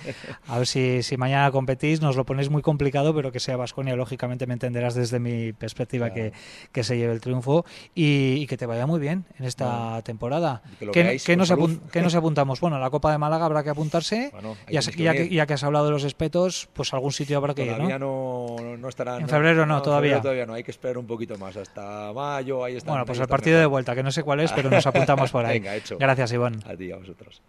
a 0.48 0.58
ver 0.58 0.68
si, 0.68 1.04
si 1.04 1.18
mañana 1.18 1.52
competís, 1.52 2.02
nos 2.02 2.16
lo 2.16 2.26
ponéis 2.26 2.50
muy 2.50 2.62
complicado, 2.62 3.14
pero 3.14 3.32
que 3.32 3.40
sea 3.40 3.58
Vasconia, 3.58 3.96
lógicamente 3.96 4.48
me 4.48 4.54
entenderás 4.54 4.96
desde 4.96 5.20
mi 5.20 5.54
perspectiva 5.54 6.12
que, 6.12 6.34
que 6.72 6.84
se 6.84 6.98
lleve 6.98 7.14
el 7.14 7.22
triunfo 7.22 7.66
y, 7.96 8.34
y 8.34 8.48
que 8.48 8.58
te 8.58 8.66
vaya 8.66 8.86
muy 8.86 9.00
bien 9.00 9.26
en 9.40 9.46
esta 9.46 10.02
temporada. 10.04 10.62
que 10.80 10.92
¿Qué, 10.92 11.04
veáis 11.04 11.24
qué 11.24 11.36
nos 11.36 11.54
qué 11.92 12.02
nos 12.02 12.16
apuntamos? 12.16 12.60
Bueno, 12.60 12.80
la 12.80 12.90
Copa 12.90 13.12
de 13.12 13.18
Málaga 13.18 13.46
habrá 13.46 13.64
que 13.64 13.70
apuntarse. 13.70 14.30
Bueno, 14.32 14.56
ya, 14.70 14.82
que 14.82 15.04
ya 15.04 15.14
que, 15.14 15.20
venir. 15.20 15.34
ya 15.34 15.46
que 15.46 15.54
has 15.54 15.64
hablado 15.64 15.86
de 15.86 15.92
los 15.92 16.04
espetos, 16.04 16.70
pues 16.74 16.94
algún 16.94 17.12
sitio 17.12 17.38
habrá 17.38 17.54
que 17.54 17.66
ir, 17.66 17.74
Todavía 17.74 18.00
¿no? 18.00 18.56
no, 18.60 18.78
no 18.78 18.90
estará. 18.90 19.18
En 19.18 19.30
febrero 19.30 19.66
no, 19.66 19.82
todavía. 19.82 20.10
febrero 20.10 20.22
todavía 20.22 20.46
no, 20.46 20.54
hay 20.54 20.64
que 20.64 20.72
esperar 20.72 20.98
un 20.98 21.08
poquito 21.08 21.38
más, 21.38 21.56
hasta 21.58 22.12
mayo, 22.14 22.64
ahí 22.64 22.76
está. 22.78 22.92
Bueno, 22.92 23.06
pues 23.06 23.20
el 23.20 23.28
partido 23.28 23.60
de 23.60 23.66
vuelta, 23.66 23.96
que 23.96 24.04
no 24.04 24.12
sé 24.12 24.24
cuál 24.24 24.40
es, 24.40 24.52
pero 24.52 24.67
nos 24.70 24.86
apuntamos 24.88 25.32
por 25.32 25.46
ahí. 25.46 25.60
Venga, 25.60 25.76
hecho. 25.76 25.98
Gracias, 25.98 26.32
Iván. 26.34 26.60
A 26.66 26.76
ti, 26.76 26.92
a 26.92 26.98
vosotros. 26.98 27.42